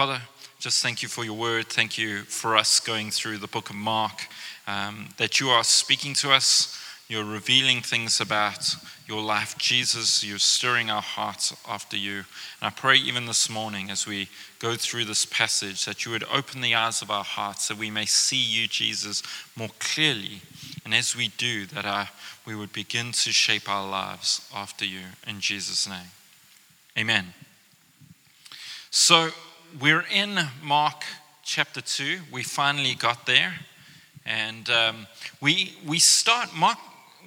Father, 0.00 0.22
just 0.58 0.82
thank 0.82 1.02
you 1.02 1.10
for 1.10 1.26
your 1.26 1.36
word. 1.36 1.66
Thank 1.66 1.98
you 1.98 2.20
for 2.20 2.56
us 2.56 2.80
going 2.80 3.10
through 3.10 3.36
the 3.36 3.46
book 3.46 3.68
of 3.68 3.76
Mark, 3.76 4.28
um, 4.66 5.10
that 5.18 5.40
you 5.40 5.50
are 5.50 5.62
speaking 5.62 6.14
to 6.14 6.32
us. 6.32 6.82
You're 7.06 7.22
revealing 7.22 7.82
things 7.82 8.18
about 8.18 8.76
your 9.06 9.20
life. 9.20 9.58
Jesus, 9.58 10.24
you're 10.24 10.38
stirring 10.38 10.88
our 10.88 11.02
hearts 11.02 11.54
after 11.68 11.98
you. 11.98 12.14
And 12.14 12.62
I 12.62 12.70
pray 12.70 12.96
even 12.96 13.26
this 13.26 13.50
morning 13.50 13.90
as 13.90 14.06
we 14.06 14.30
go 14.58 14.74
through 14.74 15.04
this 15.04 15.26
passage 15.26 15.84
that 15.84 16.06
you 16.06 16.12
would 16.12 16.24
open 16.32 16.62
the 16.62 16.74
eyes 16.74 17.02
of 17.02 17.10
our 17.10 17.22
hearts 17.22 17.68
that 17.68 17.76
we 17.76 17.90
may 17.90 18.06
see 18.06 18.42
you, 18.42 18.68
Jesus, 18.68 19.22
more 19.54 19.68
clearly. 19.80 20.40
And 20.82 20.94
as 20.94 21.14
we 21.14 21.28
do, 21.28 21.66
that 21.66 21.84
our, 21.84 22.08
we 22.46 22.54
would 22.54 22.72
begin 22.72 23.12
to 23.12 23.32
shape 23.32 23.68
our 23.68 23.86
lives 23.86 24.48
after 24.54 24.86
you. 24.86 25.00
In 25.26 25.40
Jesus' 25.40 25.86
name. 25.86 26.12
Amen. 26.96 27.34
So 28.90 29.32
we're 29.78 30.04
in 30.12 30.38
Mark 30.62 31.04
chapter 31.44 31.80
2. 31.80 32.20
We 32.32 32.42
finally 32.42 32.94
got 32.94 33.26
there. 33.26 33.54
And 34.26 34.68
um, 34.70 35.06
we, 35.40 35.76
we 35.86 35.98
start, 35.98 36.54
Mark, 36.54 36.78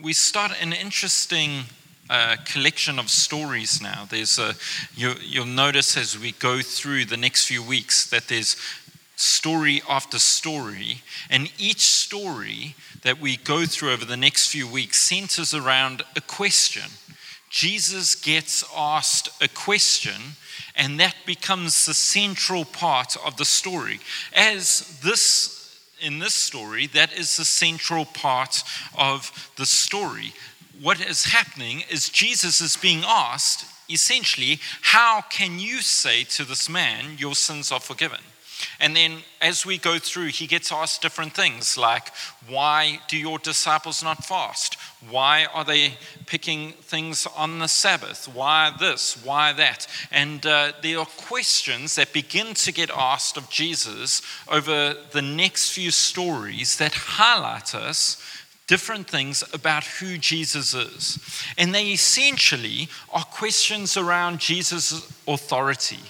we 0.01 0.13
start 0.13 0.51
an 0.61 0.73
interesting 0.73 1.63
uh, 2.09 2.37
collection 2.45 2.99
of 2.99 3.09
stories 3.09 3.81
now. 3.81 4.07
There's 4.09 4.39
a, 4.39 4.55
you, 4.95 5.13
you'll 5.21 5.45
notice 5.45 5.95
as 5.95 6.17
we 6.17 6.33
go 6.33 6.61
through 6.61 7.05
the 7.05 7.17
next 7.17 7.45
few 7.45 7.63
weeks 7.63 8.09
that 8.09 8.27
there's 8.27 8.57
story 9.15 9.81
after 9.87 10.19
story, 10.19 11.01
and 11.29 11.51
each 11.57 11.81
story 11.81 12.75
that 13.03 13.19
we 13.19 13.37
go 13.37 13.65
through 13.65 13.91
over 13.91 14.05
the 14.05 14.17
next 14.17 14.49
few 14.49 14.67
weeks 14.67 14.99
centers 14.99 15.53
around 15.53 16.01
a 16.15 16.21
question. 16.21 16.89
Jesus 17.53 18.15
gets 18.15 18.65
asked 18.75 19.29
a 19.39 19.47
question, 19.47 20.19
and 20.75 20.99
that 20.99 21.15
becomes 21.23 21.85
the 21.85 21.93
central 21.93 22.65
part 22.65 23.15
of 23.23 23.37
the 23.37 23.45
story. 23.45 23.99
As 24.35 24.99
this 25.03 25.79
in 26.01 26.17
this 26.17 26.33
story, 26.33 26.87
that 26.87 27.13
is 27.13 27.37
the 27.37 27.45
central 27.45 28.05
part 28.05 28.63
of 28.97 29.51
the 29.55 29.67
story. 29.67 30.33
What 30.81 30.99
is 30.99 31.25
happening 31.25 31.83
is 31.91 32.09
Jesus 32.09 32.59
is 32.59 32.75
being 32.75 33.03
asked, 33.05 33.65
essentially, 33.87 34.59
how 34.81 35.21
can 35.21 35.59
you 35.59 35.81
say 35.81 36.23
to 36.23 36.45
this 36.45 36.67
man, 36.67 37.17
your 37.19 37.35
sins 37.35 37.71
are 37.71 37.79
forgiven? 37.79 38.19
And 38.83 38.93
then 38.97 39.19
as 39.39 39.65
we 39.65 39.77
go 39.77 39.97
through, 39.97 40.27
he 40.27 40.45
gets 40.45 40.69
asked 40.69 41.01
different 41.01 41.33
things 41.33 41.77
like, 41.77 42.09
why 42.49 42.99
do 43.07 43.17
your 43.17 43.39
disciples 43.39 44.03
not 44.03 44.25
fast? 44.25 44.75
Why 45.09 45.45
are 45.53 45.63
they 45.63 45.93
picking 46.25 46.73
things 46.73 47.25
on 47.37 47.59
the 47.59 47.67
Sabbath? 47.67 48.27
Why 48.27 48.73
this? 48.77 49.23
Why 49.23 49.53
that? 49.53 49.87
And 50.11 50.45
uh, 50.45 50.73
there 50.81 50.99
are 50.99 51.05
questions 51.05 51.95
that 51.95 52.11
begin 52.11 52.55
to 52.55 52.73
get 52.73 52.89
asked 52.91 53.37
of 53.37 53.49
Jesus 53.49 54.21
over 54.49 54.97
the 55.13 55.21
next 55.21 55.71
few 55.71 55.89
stories 55.89 56.77
that 56.77 56.93
highlight 56.93 57.73
us 57.73 58.21
different 58.67 59.07
things 59.07 59.45
about 59.53 59.85
who 59.85 60.17
Jesus 60.17 60.73
is. 60.73 61.19
And 61.57 61.73
they 61.73 61.93
essentially 61.93 62.89
are 63.13 63.23
questions 63.23 63.95
around 63.95 64.39
Jesus' 64.41 65.09
authority. 65.25 66.01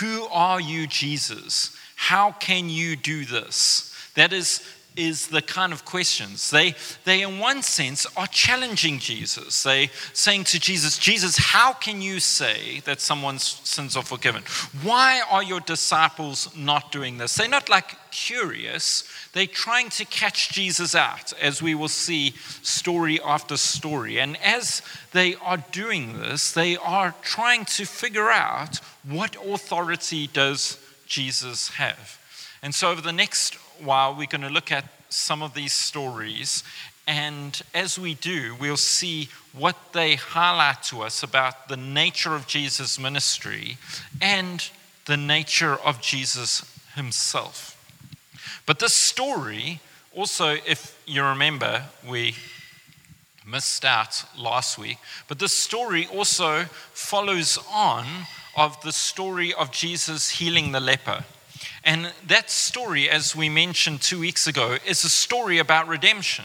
Who 0.00 0.26
are 0.30 0.60
you, 0.60 0.86
Jesus? 0.86 1.78
How 2.00 2.32
can 2.32 2.70
you 2.70 2.96
do 2.96 3.26
this? 3.26 3.94
That 4.14 4.32
is, 4.32 4.66
is 4.96 5.28
the 5.28 5.42
kind 5.42 5.70
of 5.70 5.84
questions. 5.84 6.50
They, 6.50 6.74
they, 7.04 7.20
in 7.20 7.38
one 7.38 7.62
sense, 7.62 8.06
are 8.16 8.26
challenging 8.26 8.98
Jesus. 8.98 9.62
They 9.62 9.90
saying 10.14 10.44
to 10.44 10.58
Jesus, 10.58 10.96
Jesus, 10.96 11.36
how 11.36 11.74
can 11.74 12.00
you 12.00 12.18
say 12.18 12.80
that 12.86 13.02
someone's 13.02 13.44
sins 13.44 13.98
are 13.98 14.02
forgiven? 14.02 14.42
Why 14.82 15.20
are 15.30 15.42
your 15.42 15.60
disciples 15.60 16.48
not 16.56 16.90
doing 16.90 17.18
this? 17.18 17.34
They're 17.34 17.48
not 17.48 17.68
like 17.68 17.94
curious, 18.10 19.04
they're 19.34 19.46
trying 19.46 19.90
to 19.90 20.06
catch 20.06 20.52
Jesus 20.52 20.94
out, 20.94 21.34
as 21.34 21.60
we 21.60 21.74
will 21.74 21.88
see 21.88 22.30
story 22.62 23.20
after 23.20 23.58
story. 23.58 24.18
And 24.18 24.38
as 24.42 24.80
they 25.12 25.34
are 25.36 25.62
doing 25.70 26.18
this, 26.18 26.50
they 26.52 26.78
are 26.78 27.14
trying 27.22 27.66
to 27.66 27.84
figure 27.84 28.30
out 28.30 28.78
what 29.04 29.36
authority 29.36 30.28
does 30.28 30.78
Jesus 31.10 31.68
have. 31.70 32.18
And 32.62 32.74
so, 32.74 32.90
over 32.90 33.02
the 33.02 33.12
next 33.12 33.56
while, 33.78 34.14
we're 34.14 34.26
going 34.26 34.40
to 34.42 34.48
look 34.48 34.72
at 34.72 34.84
some 35.10 35.42
of 35.42 35.52
these 35.52 35.72
stories. 35.72 36.62
And 37.06 37.60
as 37.74 37.98
we 37.98 38.14
do, 38.14 38.54
we'll 38.58 38.76
see 38.76 39.28
what 39.52 39.76
they 39.92 40.14
highlight 40.14 40.84
to 40.84 41.02
us 41.02 41.22
about 41.22 41.68
the 41.68 41.76
nature 41.76 42.34
of 42.34 42.46
Jesus' 42.46 42.98
ministry 42.98 43.76
and 44.22 44.70
the 45.06 45.16
nature 45.16 45.74
of 45.74 46.00
Jesus 46.00 46.64
himself. 46.94 47.76
But 48.64 48.78
this 48.78 48.94
story, 48.94 49.80
also, 50.14 50.50
if 50.66 50.96
you 51.06 51.24
remember, 51.24 51.82
we 52.08 52.36
missed 53.44 53.84
out 53.84 54.24
last 54.38 54.78
week, 54.78 54.98
but 55.26 55.40
this 55.40 55.52
story 55.52 56.06
also 56.06 56.64
follows 56.92 57.58
on 57.72 58.06
of 58.56 58.80
the 58.82 58.92
story 58.92 59.52
of 59.54 59.70
Jesus 59.70 60.30
healing 60.30 60.72
the 60.72 60.80
leper. 60.80 61.24
And 61.84 62.12
that 62.26 62.50
story, 62.50 63.08
as 63.08 63.34
we 63.34 63.48
mentioned 63.48 64.02
two 64.02 64.20
weeks 64.20 64.46
ago, 64.46 64.76
is 64.86 65.04
a 65.04 65.08
story 65.08 65.58
about 65.58 65.88
redemption. 65.88 66.44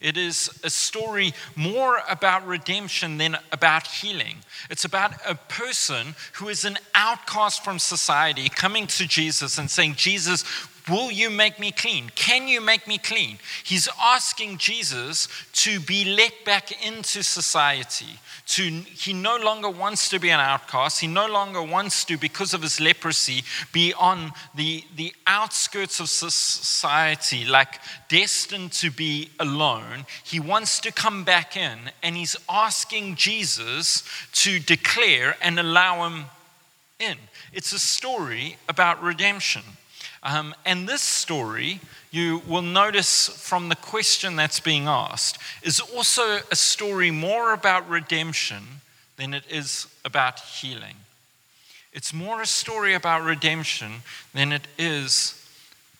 It 0.00 0.16
is 0.16 0.50
a 0.64 0.70
story 0.70 1.34
more 1.56 2.00
about 2.08 2.46
redemption 2.46 3.18
than 3.18 3.36
about 3.52 3.86
healing. 3.86 4.38
It's 4.70 4.86
about 4.86 5.12
a 5.28 5.34
person 5.34 6.14
who 6.34 6.48
is 6.48 6.64
an 6.64 6.78
outcast 6.94 7.62
from 7.62 7.78
society 7.78 8.48
coming 8.48 8.86
to 8.88 9.06
Jesus 9.06 9.58
and 9.58 9.70
saying, 9.70 9.96
Jesus, 9.96 10.42
Will 10.88 11.10
you 11.10 11.30
make 11.30 11.58
me 11.60 11.72
clean? 11.72 12.10
Can 12.14 12.48
you 12.48 12.60
make 12.60 12.86
me 12.86 12.98
clean? 12.98 13.38
He's 13.64 13.88
asking 14.00 14.58
Jesus 14.58 15.28
to 15.54 15.80
be 15.80 16.04
let 16.16 16.44
back 16.44 16.86
into 16.86 17.22
society. 17.22 18.18
To, 18.46 18.62
he 18.62 19.12
no 19.12 19.36
longer 19.36 19.68
wants 19.68 20.08
to 20.08 20.18
be 20.18 20.30
an 20.30 20.40
outcast. 20.40 21.00
He 21.00 21.06
no 21.06 21.26
longer 21.26 21.62
wants 21.62 22.04
to, 22.06 22.18
because 22.18 22.54
of 22.54 22.62
his 22.62 22.80
leprosy, 22.80 23.44
be 23.72 23.92
on 23.94 24.32
the, 24.54 24.84
the 24.96 25.12
outskirts 25.26 26.00
of 26.00 26.08
society, 26.08 27.44
like 27.44 27.78
destined 28.08 28.72
to 28.72 28.90
be 28.90 29.30
alone. 29.38 30.06
He 30.24 30.40
wants 30.40 30.80
to 30.80 30.92
come 30.92 31.24
back 31.24 31.56
in, 31.56 31.78
and 32.02 32.16
he's 32.16 32.36
asking 32.48 33.16
Jesus 33.16 34.02
to 34.32 34.58
declare 34.58 35.36
and 35.40 35.60
allow 35.60 36.08
him 36.08 36.24
in. 36.98 37.16
It's 37.52 37.72
a 37.72 37.78
story 37.78 38.56
about 38.68 39.02
redemption. 39.02 39.62
Um, 40.22 40.54
and 40.66 40.86
this 40.86 41.00
story, 41.00 41.80
you 42.10 42.42
will 42.46 42.62
notice 42.62 43.28
from 43.28 43.68
the 43.68 43.76
question 43.76 44.36
that's 44.36 44.60
being 44.60 44.86
asked, 44.86 45.38
is 45.62 45.80
also 45.80 46.40
a 46.50 46.56
story 46.56 47.10
more 47.10 47.54
about 47.54 47.88
redemption 47.88 48.62
than 49.16 49.32
it 49.32 49.44
is 49.48 49.86
about 50.04 50.40
healing. 50.40 50.96
It's 51.92 52.12
more 52.12 52.42
a 52.42 52.46
story 52.46 52.94
about 52.94 53.24
redemption 53.24 54.02
than 54.34 54.52
it 54.52 54.66
is 54.78 55.34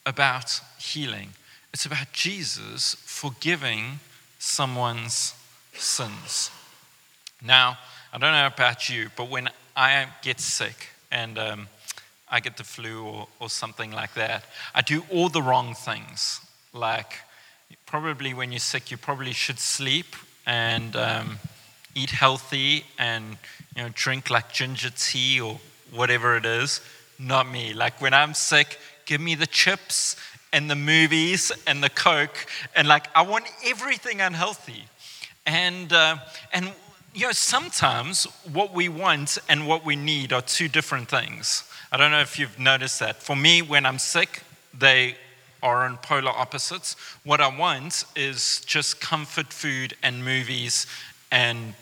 about 0.06 0.60
healing. 0.78 1.30
It's 1.72 1.86
about 1.86 2.12
Jesus 2.12 2.94
forgiving 3.04 4.00
someone's 4.38 5.34
sins. 5.74 6.50
Now, 7.42 7.78
I 8.12 8.18
don't 8.18 8.32
know 8.32 8.46
about 8.46 8.88
you, 8.88 9.10
but 9.16 9.28
when 9.28 9.48
I 9.76 10.06
get 10.22 10.40
sick 10.40 10.88
and 11.10 11.38
um, 11.38 11.68
I 12.30 12.40
get 12.40 12.56
the 12.56 12.64
flu 12.64 13.04
or, 13.04 13.28
or 13.40 13.50
something 13.50 13.90
like 13.90 14.14
that. 14.14 14.44
I 14.74 14.82
do 14.82 15.04
all 15.10 15.28
the 15.28 15.42
wrong 15.42 15.74
things. 15.74 16.40
Like, 16.72 17.18
probably 17.86 18.34
when 18.34 18.52
you're 18.52 18.60
sick, 18.60 18.90
you 18.90 18.96
probably 18.96 19.32
should 19.32 19.58
sleep 19.58 20.14
and 20.46 20.94
um, 20.96 21.38
eat 21.94 22.10
healthy 22.10 22.84
and 22.98 23.36
you 23.76 23.82
know, 23.82 23.88
drink 23.94 24.30
like 24.30 24.52
ginger 24.52 24.90
tea 24.90 25.40
or 25.40 25.58
whatever 25.92 26.36
it 26.36 26.46
is. 26.46 26.80
Not 27.18 27.50
me. 27.50 27.72
Like, 27.74 28.00
when 28.00 28.14
I'm 28.14 28.34
sick, 28.34 28.78
give 29.06 29.20
me 29.20 29.34
the 29.34 29.46
chips 29.46 30.16
and 30.52 30.70
the 30.70 30.76
movies 30.76 31.52
and 31.66 31.82
the 31.82 31.90
Coke. 31.90 32.46
And 32.76 32.88
like, 32.88 33.08
I 33.14 33.22
want 33.22 33.44
everything 33.66 34.20
unhealthy. 34.20 34.84
And, 35.46 35.92
uh, 35.92 36.18
and 36.52 36.72
you 37.14 37.26
know, 37.26 37.32
sometimes 37.32 38.24
what 38.52 38.72
we 38.72 38.88
want 38.88 39.38
and 39.48 39.66
what 39.66 39.84
we 39.84 39.96
need 39.96 40.32
are 40.32 40.42
two 40.42 40.68
different 40.68 41.08
things. 41.08 41.64
I 41.90 41.96
don't 41.96 42.12
know 42.12 42.20
if 42.20 42.38
you've 42.38 42.58
noticed 42.58 43.00
that. 43.00 43.22
For 43.22 43.34
me, 43.34 43.62
when 43.62 43.84
I'm 43.84 43.98
sick, 43.98 44.42
they 44.72 45.16
are 45.62 45.84
on 45.84 45.96
polar 45.98 46.30
opposites. 46.30 46.94
What 47.24 47.40
I 47.40 47.48
want 47.54 48.04
is 48.14 48.62
just 48.64 49.00
comfort 49.00 49.52
food 49.52 49.94
and 50.02 50.24
movies 50.24 50.86
and 51.32 51.74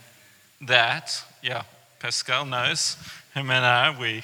that. 0.63 1.23
Yeah, 1.43 1.63
Pascal 1.99 2.47
knows. 2.47 2.97
Him 3.35 3.51
and 3.51 3.65
I, 3.65 3.97
we, 3.99 4.23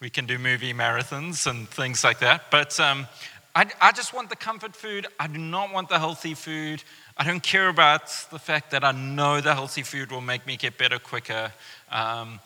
we 0.00 0.10
can 0.10 0.26
do 0.26 0.38
movie 0.38 0.74
marathons 0.74 1.46
and 1.48 1.68
things 1.68 2.02
like 2.02 2.18
that. 2.18 2.50
But 2.50 2.78
um, 2.80 3.06
I, 3.54 3.66
I 3.80 3.92
just 3.92 4.12
want 4.12 4.28
the 4.28 4.36
comfort 4.36 4.74
food. 4.74 5.06
I 5.18 5.26
do 5.26 5.38
not 5.38 5.72
want 5.72 5.88
the 5.88 5.98
healthy 5.98 6.34
food. 6.34 6.82
I 7.20 7.24
don't 7.24 7.42
care 7.42 7.68
about 7.68 8.06
the 8.30 8.38
fact 8.38 8.70
that 8.70 8.82
I 8.82 8.92
know 8.92 9.42
the 9.42 9.52
healthy 9.52 9.82
food 9.82 10.10
will 10.10 10.22
make 10.22 10.46
me 10.46 10.56
get 10.56 10.78
better 10.78 10.98
quicker. 10.98 11.52
Um, 11.90 12.40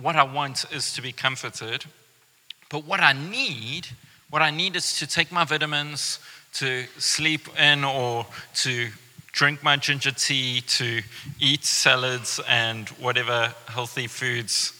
what 0.00 0.16
I 0.16 0.22
want 0.22 0.64
is 0.72 0.94
to 0.94 1.02
be 1.02 1.12
comforted. 1.12 1.84
But 2.70 2.86
what 2.86 3.00
I 3.00 3.12
need, 3.12 3.88
what 4.30 4.40
I 4.40 4.50
need 4.50 4.76
is 4.76 4.98
to 5.00 5.06
take 5.06 5.30
my 5.30 5.44
vitamins, 5.44 6.20
to 6.54 6.86
sleep 6.96 7.50
in, 7.60 7.84
or 7.84 8.24
to 8.54 8.88
drink 9.32 9.62
my 9.62 9.76
ginger 9.76 10.12
tea, 10.12 10.62
to 10.68 11.02
eat 11.38 11.66
salads 11.66 12.40
and 12.48 12.88
whatever 12.88 13.52
healthy 13.68 14.06
foods 14.06 14.72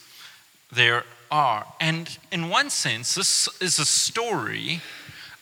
there 0.72 1.04
are. 1.30 1.66
And 1.82 2.16
in 2.32 2.48
one 2.48 2.70
sense, 2.70 3.14
this 3.14 3.46
is 3.60 3.78
a 3.78 3.84
story 3.84 4.80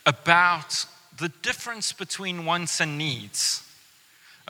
about 0.05 0.87
the 1.19 1.29
difference 1.29 1.93
between 1.93 2.45
wants 2.45 2.81
and 2.81 2.99
needs, 2.99 3.62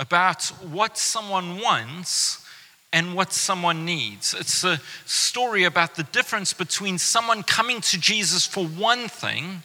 about 0.03 0.47
what 0.73 0.99
someone 0.99 1.61
wants 1.61 2.45
and 2.93 3.15
what 3.15 3.33
someone 3.33 3.85
needs. 3.85 4.35
It's 4.35 4.65
a 4.65 4.81
story 5.07 5.63
about 5.63 5.95
the 5.95 6.03
difference 6.03 6.53
between 6.53 6.99
someone 6.99 7.45
coming 7.45 7.81
to 7.83 8.01
Jesus 8.01 8.45
for 8.45 8.67
one 8.67 9.09
thing 9.09 9.63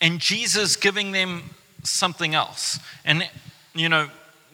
and 0.00 0.18
Jesus 0.18 0.74
giving 0.74 1.12
them 1.12 1.50
something 1.84 2.34
else. 2.34 2.80
And, 3.04 3.28
you 3.74 3.88
know, 3.88 4.08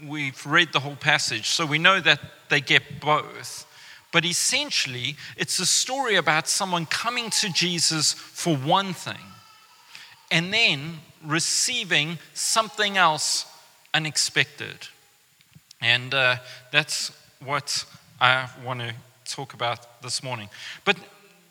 we've 0.07 0.45
read 0.45 0.69
the 0.75 0.81
whole 0.81 0.97
passage, 0.97 1.49
so 1.49 1.65
we 1.65 1.79
know 1.79 1.99
that 1.99 2.21
they 2.51 2.61
get 2.61 3.01
both. 3.01 3.67
But 4.13 4.27
essentially, 4.27 5.17
it's 5.39 5.59
a 5.59 5.67
story 5.67 6.17
about 6.17 6.47
someone 6.47 6.85
coming 6.85 7.31
to 7.31 7.51
Jesus 7.51 8.13
for 8.13 8.55
one 8.55 8.93
thing 8.93 9.25
and 10.31 10.53
then 10.53 10.99
receiving 11.25 12.19
something 12.35 12.99
else 12.99 13.47
unexpected. 13.95 14.89
And 15.83 16.15
uh, 16.15 16.37
that's 16.71 17.13
what 17.45 17.85
I 18.21 18.49
want 18.65 18.81
to 18.81 18.95
talk 19.25 19.53
about 19.53 20.01
this 20.03 20.23
morning. 20.23 20.49
But 20.85 20.97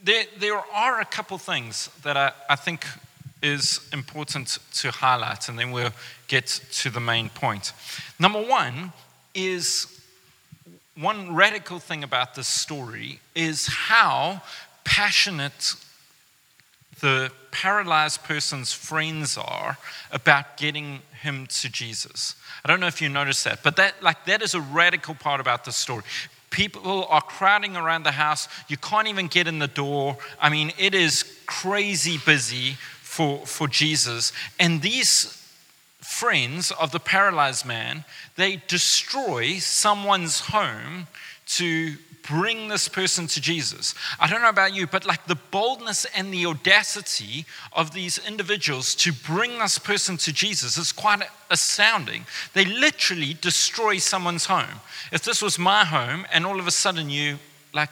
there, 0.03 0.25
there 0.39 0.57
are 0.73 1.01
a 1.01 1.05
couple 1.05 1.37
things 1.37 1.89
that 2.03 2.17
I, 2.17 2.31
I 2.49 2.55
think 2.55 2.85
is 3.41 3.89
important 3.91 4.59
to 4.73 4.91
highlight, 4.91 5.49
and 5.49 5.59
then 5.59 5.71
we'll 5.71 5.93
get 6.27 6.47
to 6.71 6.89
the 6.89 6.99
main 6.99 7.29
point. 7.29 7.73
Number 8.19 8.41
one 8.41 8.93
is 9.33 10.01
one 10.95 11.35
radical 11.35 11.79
thing 11.79 12.03
about 12.03 12.35
this 12.35 12.47
story 12.47 13.19
is 13.35 13.67
how 13.67 14.41
passionate 14.83 15.75
the 17.01 17.31
paralyzed 17.51 18.23
person's 18.23 18.71
friends 18.71 19.37
are 19.37 19.77
about 20.11 20.57
getting 20.57 21.01
him 21.21 21.47
to 21.47 21.69
Jesus. 21.69 22.35
I 22.63 22.67
don't 22.67 22.79
know 22.79 22.87
if 22.87 23.01
you 23.01 23.09
noticed 23.09 23.43
that, 23.43 23.63
but 23.63 23.75
that 23.75 24.01
like 24.01 24.25
that 24.25 24.41
is 24.41 24.53
a 24.53 24.61
radical 24.61 25.15
part 25.15 25.41
about 25.41 25.65
the 25.65 25.71
story. 25.71 26.03
People 26.49 27.05
are 27.09 27.21
crowding 27.21 27.77
around 27.77 28.03
the 28.03 28.11
house. 28.11 28.47
You 28.67 28.77
can't 28.77 29.07
even 29.07 29.27
get 29.27 29.47
in 29.47 29.59
the 29.59 29.67
door. 29.67 30.17
I 30.39 30.49
mean, 30.49 30.73
it 30.77 30.93
is 30.93 31.23
crazy 31.45 32.17
busy 32.25 32.73
for, 33.01 33.45
for 33.45 33.67
Jesus. 33.67 34.33
And 34.59 34.81
these 34.81 35.37
friends 35.99 36.71
of 36.71 36.91
the 36.91 36.99
paralyzed 36.99 37.65
man, 37.65 38.03
they 38.35 38.61
destroy 38.67 39.59
someone's 39.59 40.41
home 40.41 41.07
to 41.45 41.95
bring 42.27 42.67
this 42.67 42.87
person 42.87 43.27
to 43.27 43.41
Jesus. 43.41 43.95
I 44.19 44.27
don't 44.27 44.41
know 44.41 44.49
about 44.49 44.73
you, 44.75 44.87
but 44.87 45.05
like 45.05 45.25
the 45.25 45.35
boldness 45.35 46.05
and 46.15 46.33
the 46.33 46.45
audacity 46.45 47.45
of 47.73 47.93
these 47.93 48.19
individuals 48.25 48.95
to 48.95 49.11
bring 49.11 49.59
this 49.59 49.77
person 49.77 50.17
to 50.17 50.33
Jesus 50.33 50.77
is 50.77 50.91
quite 50.91 51.23
astounding. 51.49 52.25
They 52.53 52.65
literally 52.65 53.33
destroy 53.33 53.97
someone's 53.97 54.45
home. 54.45 54.81
If 55.11 55.23
this 55.23 55.41
was 55.41 55.57
my 55.57 55.85
home 55.85 56.25
and 56.31 56.45
all 56.45 56.59
of 56.59 56.67
a 56.67 56.71
sudden 56.71 57.09
you 57.09 57.39
like 57.73 57.89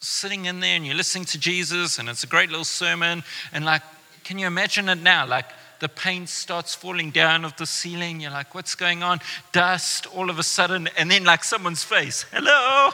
sitting 0.00 0.46
in 0.46 0.60
there 0.60 0.76
and 0.76 0.84
you're 0.84 0.94
listening 0.94 1.24
to 1.26 1.38
Jesus 1.38 1.98
and 1.98 2.08
it's 2.08 2.24
a 2.24 2.28
great 2.28 2.50
little 2.50 2.64
sermon 2.64 3.22
and 3.52 3.64
like, 3.64 3.82
can 4.24 4.38
you 4.38 4.46
imagine 4.46 4.88
it 4.88 5.02
now? 5.02 5.26
Like, 5.26 5.46
the 5.80 5.88
paint 5.88 6.28
starts 6.28 6.76
falling 6.76 7.10
down 7.10 7.44
of 7.44 7.56
the 7.56 7.66
ceiling. 7.66 8.20
You're 8.20 8.30
like, 8.30 8.54
what's 8.54 8.76
going 8.76 9.02
on? 9.02 9.18
Dust 9.50 10.06
all 10.14 10.30
of 10.30 10.38
a 10.38 10.44
sudden, 10.44 10.88
and 10.96 11.10
then 11.10 11.24
like 11.24 11.42
someone's 11.42 11.82
face, 11.82 12.24
hello. 12.30 12.90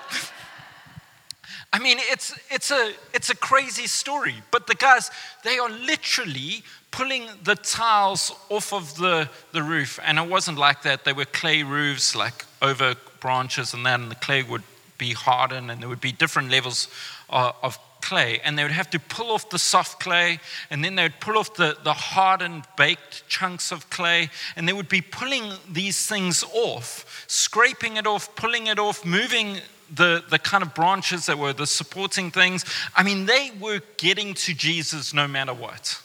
I 1.78 1.80
mean, 1.80 1.98
it's, 2.00 2.36
it's, 2.50 2.72
a, 2.72 2.92
it's 3.14 3.30
a 3.30 3.36
crazy 3.36 3.86
story, 3.86 4.34
but 4.50 4.66
the 4.66 4.74
guys, 4.74 5.12
they 5.44 5.58
are 5.58 5.70
literally 5.70 6.64
pulling 6.90 7.28
the 7.44 7.54
tiles 7.54 8.32
off 8.48 8.72
of 8.72 8.96
the, 8.96 9.28
the 9.52 9.62
roof. 9.62 10.00
And 10.04 10.18
it 10.18 10.28
wasn't 10.28 10.58
like 10.58 10.82
that. 10.82 11.04
They 11.04 11.12
were 11.12 11.24
clay 11.24 11.62
roofs, 11.62 12.16
like 12.16 12.44
over 12.60 12.96
branches 13.20 13.74
and 13.74 13.86
and 13.86 14.10
the 14.10 14.16
clay 14.16 14.42
would 14.42 14.64
be 14.98 15.12
hardened, 15.12 15.70
and 15.70 15.80
there 15.80 15.88
would 15.88 16.00
be 16.00 16.10
different 16.10 16.50
levels 16.50 16.88
of, 17.30 17.54
of 17.62 17.78
clay. 18.00 18.40
And 18.42 18.58
they 18.58 18.64
would 18.64 18.72
have 18.72 18.90
to 18.90 18.98
pull 18.98 19.30
off 19.30 19.48
the 19.48 19.58
soft 19.60 20.00
clay, 20.00 20.40
and 20.70 20.84
then 20.84 20.96
they 20.96 21.04
would 21.04 21.20
pull 21.20 21.38
off 21.38 21.54
the, 21.54 21.76
the 21.84 21.92
hardened, 21.92 22.64
baked 22.76 23.28
chunks 23.28 23.70
of 23.70 23.88
clay, 23.88 24.30
and 24.56 24.66
they 24.66 24.72
would 24.72 24.88
be 24.88 25.00
pulling 25.00 25.52
these 25.70 26.08
things 26.08 26.42
off, 26.52 27.24
scraping 27.28 27.96
it 27.96 28.06
off, 28.06 28.34
pulling 28.34 28.66
it 28.66 28.80
off, 28.80 29.04
moving 29.04 29.60
the, 29.94 30.22
the 30.28 30.38
kind 30.38 30.62
of 30.62 30.74
branches 30.74 31.26
that 31.26 31.38
were 31.38 31.52
the 31.52 31.66
supporting 31.66 32.30
things. 32.30 32.64
I 32.94 33.02
mean, 33.02 33.26
they 33.26 33.50
were 33.60 33.80
getting 33.96 34.34
to 34.34 34.54
Jesus 34.54 35.14
no 35.14 35.28
matter 35.28 35.54
what. 35.54 36.00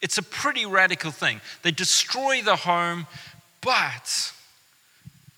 It's 0.00 0.18
a 0.18 0.22
pretty 0.22 0.66
radical 0.66 1.10
thing. 1.10 1.40
They 1.62 1.70
destroy 1.70 2.42
the 2.42 2.56
home, 2.56 3.06
but 3.60 4.32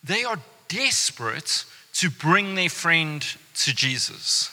they 0.02 0.24
are 0.24 0.38
desperate 0.68 1.64
to 1.94 2.10
bring 2.10 2.54
their 2.54 2.70
friend 2.70 3.24
to 3.56 3.74
Jesus. 3.74 4.50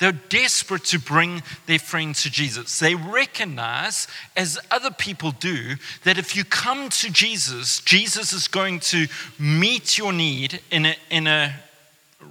They're 0.00 0.12
desperate 0.12 0.84
to 0.86 0.98
bring 0.98 1.42
their 1.66 1.78
friend 1.78 2.14
to 2.16 2.30
Jesus. 2.30 2.78
They 2.78 2.94
recognize, 2.94 4.08
as 4.36 4.58
other 4.70 4.90
people 4.90 5.30
do, 5.30 5.76
that 6.02 6.18
if 6.18 6.36
you 6.36 6.44
come 6.44 6.88
to 6.90 7.10
Jesus, 7.10 7.80
Jesus 7.80 8.32
is 8.32 8.48
going 8.48 8.80
to 8.80 9.06
meet 9.38 9.96
your 9.96 10.12
need 10.12 10.60
in 10.70 10.86
a, 10.86 10.96
in 11.10 11.26
a 11.26 11.54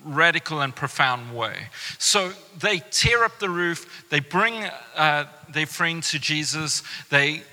radical 0.03 0.61
and 0.61 0.75
profound 0.75 1.35
way. 1.35 1.67
So 1.97 2.33
they 2.57 2.79
tear 2.91 3.23
up 3.23 3.39
the 3.39 3.49
roof, 3.49 4.05
they 4.09 4.19
bring 4.19 4.63
uh, 4.95 5.25
their 5.49 5.65
friend 5.65 6.03
to 6.03 6.19
Jesus, 6.19 6.83
they 7.09 7.43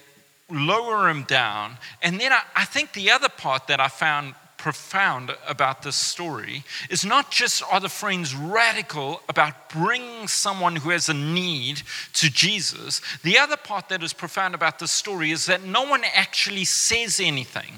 lower 0.50 1.08
him 1.08 1.24
down. 1.24 1.76
And 2.02 2.20
then 2.20 2.32
I, 2.32 2.42
I 2.56 2.64
think 2.64 2.92
the 2.92 3.10
other 3.10 3.28
part 3.28 3.68
that 3.68 3.80
I 3.80 3.88
found 3.88 4.34
profound 4.60 5.34
about 5.48 5.82
this 5.82 5.96
story 5.96 6.62
is 6.90 7.02
not 7.02 7.30
just 7.30 7.62
are 7.72 7.80
the 7.80 7.88
friends 7.88 8.34
radical 8.34 9.22
about 9.26 9.70
bringing 9.70 10.28
someone 10.28 10.76
who 10.76 10.90
has 10.90 11.08
a 11.08 11.14
need 11.14 11.80
to 12.12 12.30
Jesus, 12.30 13.00
the 13.22 13.38
other 13.38 13.56
part 13.56 13.88
that 13.88 14.02
is 14.02 14.12
profound 14.12 14.54
about 14.54 14.78
this 14.78 14.92
story 14.92 15.30
is 15.30 15.46
that 15.46 15.64
no 15.64 15.84
one 15.84 16.02
actually 16.14 16.66
says 16.66 17.20
anything 17.20 17.72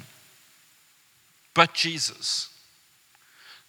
but 1.54 1.72
Jesus. 1.72 2.48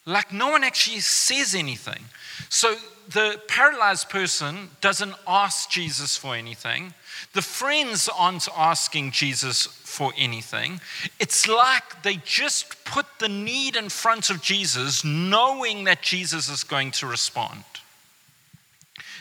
Like 0.06 0.34
no 0.34 0.50
one 0.50 0.64
actually 0.64 1.00
says 1.00 1.56
anything. 1.56 2.04
So 2.50 2.76
the 3.10 3.42
paralyzed 3.48 4.10
person 4.10 4.70
doesn't 4.82 5.16
ask 5.28 5.70
Jesus 5.70 6.18
for 6.18 6.36
anything. 6.36 6.94
The 7.34 7.42
friends 7.42 8.10
aren't 8.10 8.48
asking 8.56 9.12
Jesus 9.12 9.66
for 9.66 10.12
anything. 10.18 10.82
It's 11.20 11.48
like 11.48 12.04
they 12.04 12.18
just 12.18 12.84
put 12.86 13.06
the 13.20 13.30
need 13.30 13.76
in 13.76 13.90
front 13.90 14.30
of 14.30 14.42
Jesus, 14.42 15.04
knowing 15.04 15.86
that 15.86 16.02
Jesus 16.02 16.50
is 16.50 16.64
going 16.64 16.92
to 16.92 17.08
respond. 17.08 17.64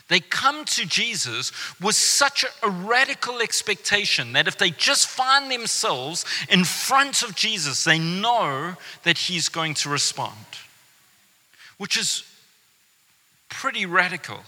They 0.09 0.21
come 0.21 0.65
to 0.67 0.85
Jesus 0.85 1.53
with 1.81 1.95
such 1.95 2.45
a 2.63 2.69
radical 2.69 3.41
expectation 3.41 4.33
that 4.33 4.49
if 4.49 4.59
they 4.59 4.71
just 4.71 5.07
find 5.07 5.51
themselves 5.51 6.25
in 6.51 6.65
front 6.65 7.23
of 7.23 7.35
Jesus, 7.35 7.85
they 7.85 7.99
know 7.99 8.75
that 9.05 9.17
he's 9.17 9.49
going 9.49 9.75
to 9.75 9.89
respond 9.89 10.37
which 11.83 11.97
is 11.97 12.23
pretty 13.49 13.87
radical 13.87 14.39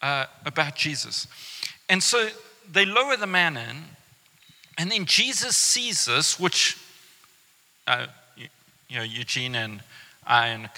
uh, 0.00 0.26
about 0.44 0.76
Jesus. 0.76 1.26
And 1.88 2.00
so 2.00 2.28
they 2.70 2.84
lower 2.84 3.16
the 3.16 3.26
man 3.26 3.56
in, 3.56 3.82
and 4.78 4.88
then 4.88 5.06
Jesus 5.06 5.56
sees 5.56 6.04
this, 6.04 6.38
which, 6.38 6.78
uh, 7.88 8.06
you, 8.36 8.46
you 8.88 8.96
know, 8.96 9.02
Eugene 9.02 9.56
and 9.56 9.80
I 10.24 10.46
and 10.46 10.66
a 10.66 10.70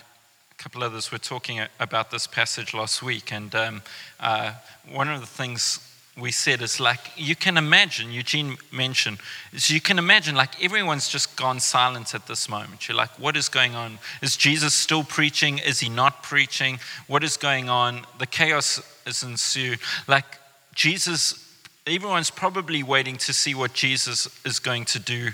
couple 0.56 0.82
others 0.82 1.12
were 1.12 1.18
talking 1.18 1.60
about 1.78 2.10
this 2.10 2.26
passage 2.26 2.72
last 2.72 3.02
week. 3.02 3.30
And 3.30 3.54
um, 3.54 3.82
uh, 4.20 4.54
one 4.90 5.08
of 5.08 5.20
the 5.20 5.26
things 5.26 5.80
we 6.18 6.32
said 6.32 6.62
is 6.62 6.80
like 6.80 7.00
you 7.16 7.36
can 7.36 7.56
imagine 7.56 8.10
eugene 8.10 8.56
mentioned 8.72 9.18
is 9.52 9.70
you 9.70 9.80
can 9.80 9.98
imagine 9.98 10.34
like 10.34 10.62
everyone's 10.62 11.08
just 11.08 11.36
gone 11.36 11.60
silent 11.60 12.14
at 12.14 12.26
this 12.26 12.48
moment. 12.48 12.88
You're 12.88 12.96
like 12.96 13.18
what 13.18 13.36
is 13.36 13.48
going 13.48 13.74
on? 13.74 13.98
Is 14.22 14.36
jesus 14.36 14.74
still 14.74 15.04
preaching? 15.04 15.58
Is 15.58 15.80
he 15.80 15.88
not 15.88 16.22
preaching? 16.22 16.78
What 17.06 17.22
is 17.22 17.36
going 17.36 17.68
on? 17.68 18.02
The 18.18 18.26
chaos 18.26 18.80
is 19.06 19.22
ensued. 19.22 19.78
Like 20.06 20.38
jesus 20.74 21.44
everyone's 21.86 22.30
probably 22.30 22.82
waiting 22.82 23.16
to 23.16 23.32
see 23.32 23.54
what 23.54 23.72
jesus 23.72 24.28
is 24.44 24.58
going 24.58 24.84
to 24.86 24.98
do 24.98 25.30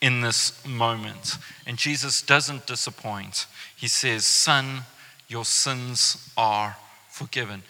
in 0.00 0.20
this 0.20 0.64
moment. 0.66 1.36
And 1.66 1.76
jesus 1.76 2.22
doesn't 2.22 2.66
disappoint. 2.66 3.46
He 3.76 3.88
says 3.88 4.24
son 4.24 4.82
your 5.28 5.44
sins 5.44 6.30
are 6.36 6.76
forgiven. 7.08 7.62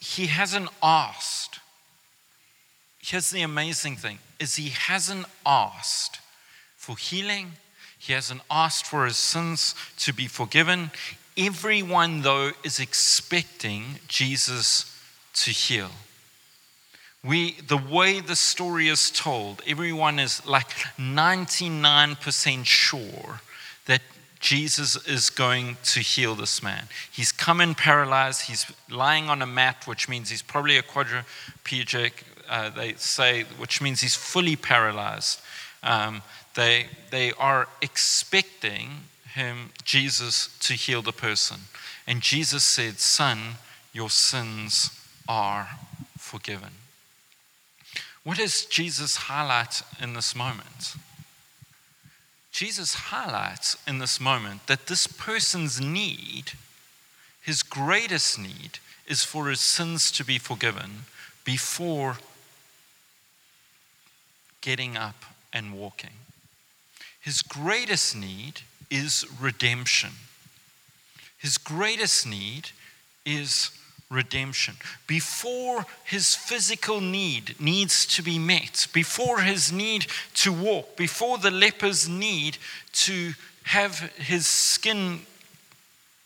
He 0.00 0.26
hasn't 0.26 0.68
asked 0.82 1.60
here's 3.04 3.30
the 3.30 3.42
amazing 3.42 3.96
thing 3.96 4.18
is 4.40 4.56
he 4.56 4.70
hasn't 4.70 5.26
asked 5.44 6.20
for 6.76 6.96
healing. 6.96 7.52
He 7.98 8.12
hasn't 8.12 8.42
asked 8.50 8.86
for 8.86 9.06
his 9.06 9.16
sins 9.16 9.74
to 9.98 10.12
be 10.12 10.26
forgiven. 10.26 10.90
Everyone, 11.36 12.22
though, 12.22 12.52
is 12.62 12.78
expecting 12.78 14.00
Jesus 14.08 14.90
to 15.34 15.50
heal. 15.50 15.90
We, 17.22 17.52
the 17.52 17.78
way 17.78 18.20
the 18.20 18.36
story 18.36 18.88
is 18.88 19.10
told, 19.10 19.62
everyone 19.66 20.18
is 20.18 20.44
like 20.46 20.68
99% 20.98 22.66
sure 22.66 23.40
that 23.86 24.02
Jesus 24.40 25.08
is 25.08 25.30
going 25.30 25.78
to 25.84 26.00
heal 26.00 26.34
this 26.34 26.62
man. 26.62 26.84
He's 27.10 27.32
come 27.32 27.62
in 27.62 27.74
paralyzed. 27.74 28.42
He's 28.42 28.66
lying 28.90 29.30
on 29.30 29.40
a 29.40 29.46
mat, 29.46 29.86
which 29.86 30.06
means 30.06 30.28
he's 30.28 30.42
probably 30.42 30.76
a 30.76 30.82
quadriplegic, 30.82 32.12
uh, 32.48 32.70
they 32.70 32.94
say, 32.94 33.44
which 33.58 33.80
means 33.80 34.00
he's 34.00 34.14
fully 34.14 34.56
paralyzed. 34.56 35.40
Um, 35.82 36.22
they, 36.54 36.86
they 37.10 37.32
are 37.32 37.68
expecting 37.82 39.04
him, 39.34 39.70
Jesus, 39.84 40.56
to 40.60 40.74
heal 40.74 41.02
the 41.02 41.12
person. 41.12 41.60
And 42.06 42.20
Jesus 42.20 42.64
said, 42.64 42.98
Son, 42.98 43.56
your 43.92 44.10
sins 44.10 44.90
are 45.28 45.68
forgiven. 46.18 46.70
What 48.22 48.38
does 48.38 48.64
Jesus 48.64 49.16
highlight 49.16 49.82
in 50.00 50.14
this 50.14 50.34
moment? 50.34 50.94
Jesus 52.50 52.94
highlights 52.94 53.76
in 53.86 53.98
this 53.98 54.20
moment 54.20 54.68
that 54.68 54.86
this 54.86 55.06
person's 55.06 55.80
need, 55.80 56.52
his 57.42 57.62
greatest 57.62 58.38
need, 58.38 58.78
is 59.06 59.24
for 59.24 59.48
his 59.48 59.60
sins 59.60 60.10
to 60.12 60.24
be 60.24 60.38
forgiven 60.38 61.06
before 61.44 62.18
getting 64.64 64.96
up 64.96 65.26
and 65.52 65.74
walking. 65.74 66.16
His 67.20 67.42
greatest 67.42 68.16
need 68.16 68.62
is 68.90 69.26
redemption. 69.38 70.10
His 71.36 71.58
greatest 71.58 72.26
need 72.26 72.70
is 73.26 73.70
redemption. 74.10 74.76
Before 75.06 75.84
his 76.04 76.34
physical 76.34 77.02
need 77.02 77.60
needs 77.60 78.06
to 78.16 78.22
be 78.22 78.38
met, 78.38 78.86
before 78.94 79.40
his 79.40 79.70
need 79.70 80.06
to 80.36 80.50
walk, 80.50 80.96
before 80.96 81.36
the 81.36 81.50
leper's 81.50 82.08
need 82.08 82.56
to 82.92 83.34
have 83.64 83.98
his 84.16 84.46
skin, 84.46 85.20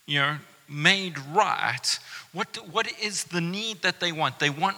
you 0.05 0.19
know, 0.19 0.37
made 0.69 1.19
right, 1.33 1.99
what, 2.31 2.57
what 2.71 2.89
is 3.01 3.25
the 3.25 3.41
need 3.41 3.81
that 3.81 3.99
they 3.99 4.13
want? 4.13 4.39
They 4.39 4.49
want 4.49 4.77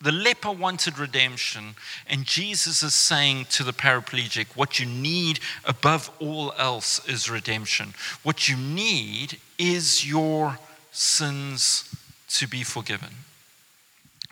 the 0.00 0.12
leper 0.12 0.50
wanted 0.50 0.98
redemption, 0.98 1.74
and 2.06 2.24
Jesus 2.24 2.82
is 2.82 2.94
saying 2.94 3.46
to 3.50 3.64
the 3.64 3.72
paraplegic, 3.72 4.48
What 4.54 4.78
you 4.78 4.86
need 4.86 5.40
above 5.64 6.10
all 6.20 6.52
else 6.58 7.06
is 7.08 7.30
redemption. 7.30 7.94
What 8.22 8.48
you 8.48 8.56
need 8.56 9.38
is 9.58 10.08
your 10.08 10.58
sins 10.92 11.94
to 12.28 12.46
be 12.46 12.62
forgiven. 12.62 13.08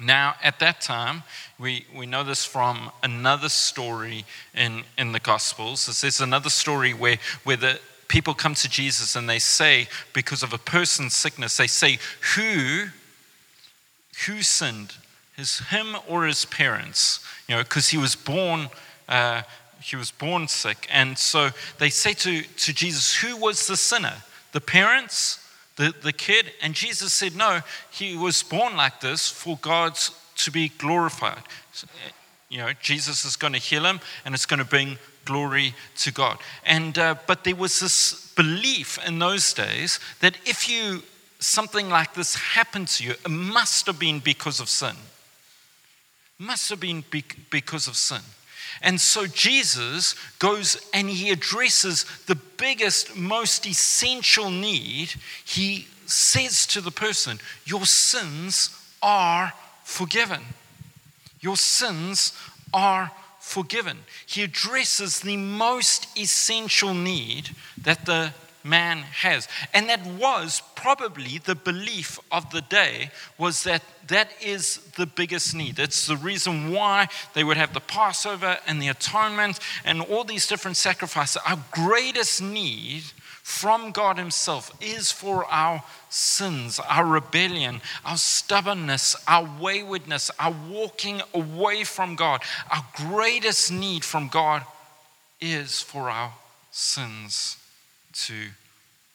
Now, 0.01 0.35
at 0.43 0.59
that 0.59 0.81
time, 0.81 1.23
we, 1.59 1.87
we 1.95 2.05
know 2.05 2.25
this 2.25 2.45
from 2.45 2.91
another 3.03 3.49
story 3.49 4.25
in, 4.55 4.83
in 4.99 5.13
the 5.13 5.21
Gospels. 5.21 5.87
There's 6.01 6.21
another 6.21 6.51
story 6.51 6.93
where, 6.93 7.19
where 7.45 7.57
the 7.57 7.81
people 8.09 8.35
come 8.35 8.55
to 8.55 8.69
Jesus 8.69 9.17
and 9.17 9.31
they 9.31 9.39
say, 9.39 9.89
because 10.13 10.43
of 10.43 10.53
a 10.53 10.59
person's 10.59 11.15
sickness, 11.15 11.57
they 11.57 11.69
say, 11.69 11.99
Who, 12.35 12.87
who 14.27 14.43
sinned? 14.43 14.95
His 15.37 15.59
him 15.59 15.97
or 16.09 16.27
his 16.27 16.45
parents? 16.45 17.21
You 17.49 17.57
know, 17.57 17.63
because 17.63 17.89
he 17.89 17.99
was 17.99 18.15
born. 18.15 18.69
Uh, 19.09 19.43
he 19.83 19.97
was 19.97 20.11
born 20.11 20.49
sick. 20.49 20.89
And 20.91 21.19
so 21.19 21.51
they 21.79 21.91
say 21.91 22.15
to, 22.15 22.43
to 22.43 22.73
Jesus, 22.73 23.15
Who 23.17 23.37
was 23.37 23.67
the 23.67 23.77
sinner? 23.77 24.15
The 24.53 24.61
parents 24.61 25.45
the, 25.77 25.95
the 26.03 26.13
kid. 26.13 26.53
And 26.63 26.75
Jesus 26.75 27.13
said, 27.13 27.37
No, 27.37 27.61
he 27.91 28.17
was 28.17 28.43
born 28.43 28.77
like 28.77 29.01
this 29.01 29.29
for 29.29 29.59
God 29.61 29.99
to 30.37 30.51
be 30.51 30.69
glorified. 30.69 31.43
So, 31.73 31.87
you 32.49 32.59
know, 32.59 32.71
Jesus 32.81 33.25
is 33.25 33.37
going 33.37 33.53
to 33.53 33.59
heal 33.59 33.85
him 33.85 34.01
and 34.25 34.35
it's 34.35 34.47
going 34.47 34.59
to 34.59 34.65
bring 34.65 34.99
glory 35.25 35.75
to 35.99 36.13
God. 36.13 36.39
And, 36.65 36.99
uh, 36.99 37.17
but 37.27 37.45
there 37.45 37.57
was 37.57 37.81
this 37.81 38.33
belief 38.35 38.99
in 39.07 39.19
those 39.19 39.53
days 39.53 39.99
that 40.21 40.37
if 40.45 40.69
you, 40.69 41.03
something 41.41 41.89
like 41.89 42.15
this 42.15 42.35
happened 42.35 42.89
to 42.89 43.05
you, 43.05 43.13
it 43.13 43.29
must 43.29 43.87
have 43.87 43.99
been 43.99 44.21
because 44.21 44.61
of 44.61 44.69
sin. 44.69 44.97
Must 46.45 46.69
have 46.69 46.81
been 46.81 47.03
because 47.49 47.89
of 47.89 47.97
sin. 47.97 48.21
And 48.83 49.01
so 49.01 49.27
Jesus 49.27 50.15
goes 50.39 50.77
and 50.93 51.09
he 51.09 51.31
addresses 51.31 52.05
the 52.27 52.35
biggest, 52.35 53.17
most 53.17 53.67
essential 53.67 54.51
need. 54.51 55.15
He 55.43 55.89
says 56.05 56.67
to 56.67 56.83
the 56.83 56.91
person, 56.91 57.41
Your 57.65 57.87
sins 57.87 58.79
are 59.03 59.55
forgiven. 59.85 60.43
Your 61.41 61.57
sins 61.57 62.35
are 62.75 63.11
forgiven. 63.41 64.01
He 64.27 64.43
addresses 64.43 65.21
the 65.21 65.39
most 65.39 66.07
essential 66.19 66.93
need 66.93 67.57
that 67.79 68.05
the 68.05 68.35
man 68.65 68.99
has. 68.99 69.47
And 69.75 69.89
that 69.91 70.05
was 70.07 70.63
probably 70.75 71.39
the 71.39 71.55
belief 71.55 72.19
of 72.33 72.51
the 72.51 72.63
day 72.63 73.11
was 73.39 73.63
that 73.65 73.83
that 74.09 74.31
is 74.43 74.79
the 74.97 75.07
biggest 75.07 75.55
need. 75.55 75.79
It's 75.79 76.07
the 76.07 76.17
reason 76.17 76.73
why 76.73 77.09
they 77.35 77.45
would 77.45 77.59
have 77.59 77.75
the 77.75 77.81
Passover 77.81 78.59
and 78.67 78.81
the 78.81 78.89
atonement 78.89 79.61
and 79.85 80.01
all 80.01 80.25
these 80.25 80.47
different 80.47 80.79
sacrifices. 80.79 81.41
Our 81.47 81.63
greatest 81.73 82.43
need 82.43 83.03
from 83.43 83.93
God 83.93 84.17
Himself 84.17 84.75
is 84.81 85.13
for 85.13 85.45
our 85.47 85.85
sins, 86.09 86.81
our 86.81 87.05
rebellion, 87.05 87.83
our 88.05 88.17
stubbornness, 88.17 89.15
our 89.29 89.49
waywardness, 89.61 90.31
our 90.39 90.55
walking 90.71 91.21
away 91.35 91.85
from 91.85 92.17
God. 92.17 92.43
Our 92.71 92.85
greatest 92.97 93.71
need 93.71 94.05
from 94.05 94.29
God 94.29 94.63
is 95.41 95.83
for 95.83 96.09
our 96.09 96.33
sins 96.71 97.59
to 98.15 98.51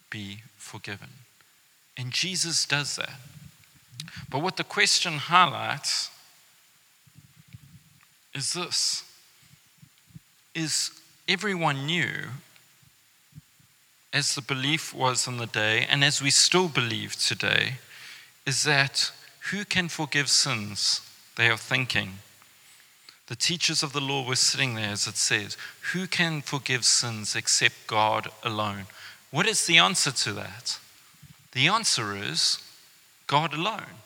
be 0.10 0.40
forgiven. 0.58 1.10
And 1.98 2.12
Jesus 2.12 2.66
does 2.66 2.96
that. 2.96 3.20
But 4.30 4.42
what 4.42 4.58
the 4.58 4.64
question 4.64 5.14
highlights 5.14 6.10
is 8.34 8.54
this 8.54 9.04
is 10.56 10.92
everyone 11.28 11.86
knew 11.86 12.30
as 14.12 14.36
the 14.36 14.42
belief 14.42 14.94
was 14.94 15.28
in 15.28 15.38
the 15.38 15.46
day 15.46 15.86
and 15.90 16.04
as 16.04 16.22
we 16.22 16.30
still 16.30 16.68
believe 16.68 17.16
today 17.16 17.76
is 18.46 18.64
that 18.64 19.12
who 19.52 19.64
can 19.64 19.88
forgive 19.88 20.30
sins 20.30 21.02
they 21.38 21.50
are 21.50 21.58
thinking 21.58 22.14
the 23.30 23.36
teachers 23.36 23.82
of 23.82 23.94
the 23.94 24.02
law 24.02 24.28
were 24.28 24.36
sitting 24.36 24.76
there 24.76 24.92
as 24.92 25.08
it 25.08 25.16
says 25.16 25.56
who 25.94 26.06
can 26.06 26.42
forgive 26.42 26.84
sins 26.84 27.36
except 27.36 27.88
god 27.88 28.30
alone 28.44 28.86
what 29.32 29.48
is 29.48 29.66
the 29.66 29.78
answer 29.78 30.12
to 30.12 30.34
that? 30.34 30.80
The 31.52 31.68
answer 31.68 32.16
is 32.16 32.60
God 33.28 33.54
alone 33.54 34.02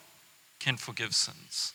can 0.60 0.78
forgive 0.78 1.16
sins. 1.16 1.74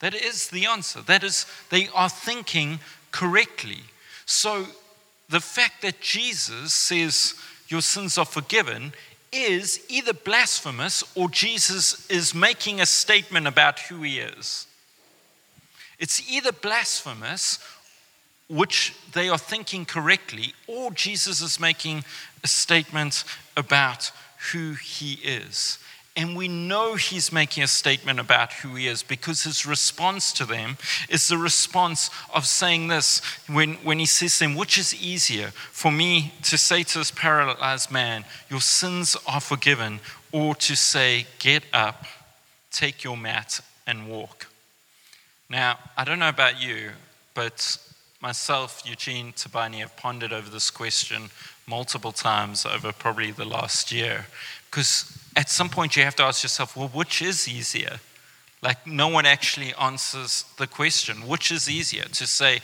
That 0.00 0.14
is 0.14 0.48
the 0.48 0.66
answer. 0.66 1.00
That 1.02 1.24
is, 1.24 1.46
they 1.70 1.88
are 1.94 2.08
thinking 2.08 2.80
correctly. 3.10 3.80
So 4.26 4.66
the 5.28 5.40
fact 5.40 5.82
that 5.82 6.00
Jesus 6.00 6.72
says 6.72 7.34
your 7.68 7.80
sins 7.80 8.18
are 8.18 8.24
forgiven 8.24 8.92
is 9.32 9.84
either 9.88 10.12
blasphemous 10.12 11.02
or 11.16 11.28
Jesus 11.28 12.08
is 12.08 12.34
making 12.34 12.80
a 12.80 12.86
statement 12.86 13.48
about 13.48 13.80
who 13.80 14.02
he 14.02 14.20
is. 14.20 14.66
It's 15.98 16.30
either 16.30 16.52
blasphemous 16.52 17.58
which 18.48 18.94
they 19.12 19.28
are 19.28 19.38
thinking 19.38 19.84
correctly, 19.84 20.54
or 20.66 20.90
Jesus 20.90 21.40
is 21.40 21.58
making 21.58 22.04
a 22.42 22.48
statement 22.48 23.24
about 23.56 24.12
who 24.52 24.72
he 24.74 25.14
is. 25.14 25.78
And 26.16 26.36
we 26.36 26.46
know 26.46 26.94
he's 26.94 27.32
making 27.32 27.64
a 27.64 27.68
statement 27.68 28.20
about 28.20 28.52
who 28.52 28.76
he 28.76 28.86
is 28.86 29.02
because 29.02 29.42
his 29.42 29.66
response 29.66 30.32
to 30.34 30.44
them 30.44 30.76
is 31.08 31.26
the 31.26 31.38
response 31.38 32.08
of 32.32 32.46
saying 32.46 32.86
this 32.86 33.20
when, 33.48 33.74
when 33.76 33.98
he 33.98 34.06
says 34.06 34.38
to 34.38 34.44
them, 34.44 34.54
Which 34.54 34.78
is 34.78 34.94
easier 34.94 35.48
for 35.48 35.90
me 35.90 36.32
to 36.44 36.56
say 36.56 36.84
to 36.84 36.98
this 36.98 37.10
paralyzed 37.10 37.90
man, 37.90 38.24
Your 38.48 38.60
sins 38.60 39.16
are 39.26 39.40
forgiven, 39.40 39.98
or 40.30 40.54
to 40.54 40.76
say, 40.76 41.26
Get 41.40 41.64
up, 41.72 42.04
take 42.70 43.02
your 43.02 43.16
mat, 43.16 43.60
and 43.84 44.08
walk? 44.08 44.46
Now, 45.48 45.78
I 45.96 46.04
don't 46.04 46.18
know 46.18 46.28
about 46.28 46.60
you, 46.60 46.90
but 47.34 47.76
myself, 48.20 48.82
Eugene 48.86 49.32
Tabani, 49.32 49.78
have 49.80 49.96
pondered 49.96 50.32
over 50.32 50.48
this 50.48 50.70
question 50.70 51.30
multiple 51.66 52.12
times 52.12 52.64
over 52.64 52.92
probably 52.92 53.30
the 53.30 53.44
last 53.44 53.92
year. 53.92 54.26
Because 54.70 55.16
at 55.36 55.50
some 55.50 55.68
point 55.68 55.96
you 55.96 56.02
have 56.02 56.16
to 56.16 56.22
ask 56.22 56.42
yourself, 56.42 56.76
well, 56.76 56.88
which 56.88 57.20
is 57.20 57.48
easier? 57.48 58.00
Like, 58.62 58.86
no 58.86 59.08
one 59.08 59.26
actually 59.26 59.74
answers 59.74 60.44
the 60.56 60.66
question 60.66 61.26
which 61.28 61.52
is 61.52 61.68
easier 61.68 62.04
to 62.04 62.26
say, 62.26 62.60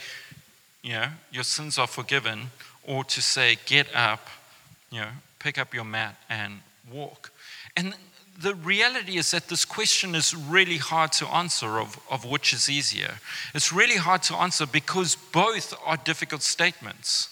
you 0.81 0.93
know, 0.93 1.07
your 1.31 1.43
sins 1.43 1.77
are 1.77 1.87
forgiven, 1.87 2.49
or 2.83 3.03
to 3.03 3.21
say, 3.21 3.57
get 3.67 3.87
up, 3.95 4.27
you 4.89 4.99
know, 5.01 5.09
pick 5.37 5.59
up 5.59 5.73
your 5.75 5.83
mat 5.83 6.15
and 6.27 6.61
walk. 6.91 7.31
And 7.77 7.93
the 8.41 8.55
reality 8.55 9.17
is 9.17 9.31
that 9.31 9.47
this 9.47 9.65
question 9.65 10.15
is 10.15 10.35
really 10.35 10.77
hard 10.77 11.11
to 11.13 11.27
answer 11.27 11.79
of, 11.79 11.99
of 12.09 12.25
which 12.25 12.53
is 12.53 12.69
easier. 12.69 13.19
It's 13.53 13.71
really 13.71 13.97
hard 13.97 14.23
to 14.23 14.35
answer 14.35 14.65
because 14.65 15.15
both 15.15 15.73
are 15.85 15.97
difficult 15.97 16.41
statements. 16.41 17.29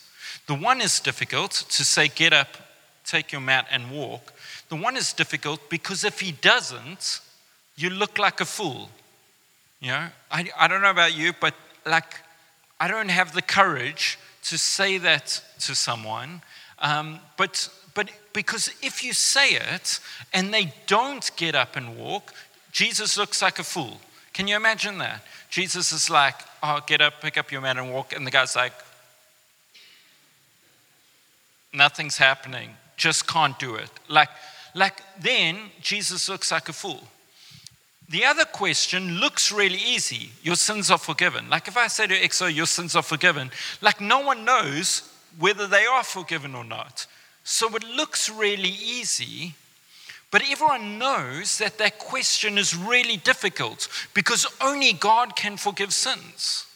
The 0.47 0.55
one 0.55 0.81
is 0.81 0.99
difficult 0.99 1.51
to 1.51 1.85
say, 1.85 2.07
get 2.07 2.33
up, 2.33 2.57
take 3.05 3.31
your 3.31 3.41
mat, 3.41 3.67
and 3.71 3.91
walk. 3.91 4.33
The 4.69 4.75
one 4.75 4.97
is 4.97 5.13
difficult 5.13 5.69
because 5.69 6.03
if 6.03 6.19
he 6.19 6.31
doesn't, 6.31 7.21
you 7.75 7.89
look 7.89 8.17
like 8.17 8.41
a 8.41 8.45
fool. 8.45 8.89
You 9.79 9.89
know, 9.89 10.07
I, 10.31 10.49
I 10.57 10.67
don't 10.67 10.81
know 10.81 10.91
about 10.91 11.15
you, 11.15 11.33
but 11.39 11.53
like, 11.85 12.15
I 12.79 12.87
don't 12.87 13.09
have 13.09 13.33
the 13.33 13.41
courage 13.41 14.19
to 14.43 14.57
say 14.57 14.97
that 14.99 15.41
to 15.59 15.75
someone. 15.75 16.41
Um, 16.79 17.19
but, 17.37 17.67
but 17.67 17.69
because 18.33 18.71
if 18.81 19.03
you 19.03 19.13
say 19.13 19.53
it 19.53 20.00
and 20.33 20.53
they 20.53 20.74
don't 20.88 21.29
get 21.36 21.55
up 21.55 21.75
and 21.75 21.98
walk, 21.98 22.33
Jesus 22.71 23.17
looks 23.17 23.41
like 23.41 23.59
a 23.59 23.63
fool. 23.63 24.00
Can 24.33 24.48
you 24.48 24.55
imagine 24.55 25.00
that? 25.00 25.24
Jesus 25.50 25.91
is 25.91 26.09
like, 26.09 26.36
oh, 26.62 26.79
get 26.86 27.01
up, 27.01 27.21
pick 27.21 27.38
up 27.38 27.51
your 27.51 27.62
mat 27.62 27.77
and 27.77 27.91
walk. 27.91 28.15
And 28.15 28.25
the 28.25 28.31
guy's 28.31 28.55
like, 28.55 28.74
nothing's 31.74 32.17
happening, 32.17 32.71
just 32.98 33.27
can't 33.27 33.57
do 33.59 33.75
it. 33.75 33.89
Like, 34.07 34.29
like 34.75 35.01
then 35.19 35.57
Jesus 35.81 36.29
looks 36.29 36.51
like 36.51 36.69
a 36.69 36.74
fool. 36.74 37.03
The 38.09 38.25
other 38.25 38.45
question 38.45 39.19
looks 39.19 39.51
really 39.51 39.77
easy. 39.77 40.31
Your 40.41 40.55
sins 40.55 40.89
are 40.89 40.98
forgiven. 40.98 41.48
Like 41.50 41.67
if 41.67 41.77
I 41.77 41.88
say 41.88 42.07
to 42.07 42.19
Exo, 42.19 42.53
your 42.53 42.65
sins 42.65 42.95
are 42.95 43.03
forgiven, 43.03 43.51
like 43.81 44.01
no 44.01 44.21
one 44.21 44.45
knows 44.45 45.12
whether 45.38 45.67
they 45.67 45.86
are 45.86 46.03
forgiven 46.03 46.55
or 46.55 46.63
not. 46.63 47.05
So 47.51 47.75
it 47.75 47.83
looks 47.83 48.29
really 48.29 48.69
easy, 48.69 49.55
but 50.29 50.43
everyone 50.47 50.99
knows 50.99 51.57
that 51.57 51.79
that 51.79 51.97
question 51.97 52.59
is 52.59 52.75
really 52.75 53.17
difficult 53.17 53.87
because 54.13 54.45
only 54.61 54.93
God 54.93 55.35
can 55.35 55.57
forgive 55.57 55.91
sins. 55.91 56.67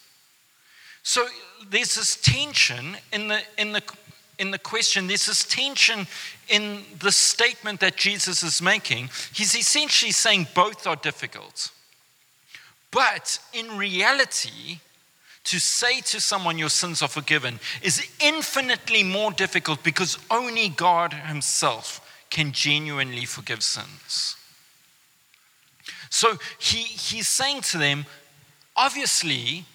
So 1.04 1.28
there's 1.70 1.94
this 1.94 2.16
tension 2.16 2.98
in 3.12 3.28
the, 3.28 3.42
in 3.60 3.72
the 3.72 3.84
in 4.40 4.50
the 4.50 4.58
question, 4.58 5.06
there's 5.06 5.28
this 5.28 5.46
tension 5.46 6.08
in 6.50 6.82
the 6.98 7.12
statement 7.12 7.80
that 7.82 7.96
Jesus 7.96 8.42
is 8.42 8.60
making. 8.60 9.12
He's 9.32 9.56
essentially 9.56 10.12
saying 10.12 10.48
both 10.56 10.88
are 10.88 10.96
difficult. 10.96 11.70
But 12.90 13.38
in 13.54 13.78
reality, 13.78 14.80
to 15.46 15.60
say 15.60 16.00
to 16.02 16.20
someone 16.20 16.58
your 16.58 16.70
sins 16.70 17.02
are 17.02 17.08
forgiven 17.08 17.60
is 17.82 18.08
infinitely 18.20 19.04
more 19.04 19.32
difficult 19.32 19.84
because 19.84 20.18
only 20.32 20.70
God 20.70 21.14
Himself 21.14 22.00
can 22.30 22.52
genuinely 22.52 23.26
forgive 23.26 23.62
sins. 23.62 24.36
So 26.10 26.38
he, 26.60 26.78
he's 26.84 27.28
saying 27.28 27.62
to 27.62 27.78
them, 27.78 28.06
obviously, 28.76 29.66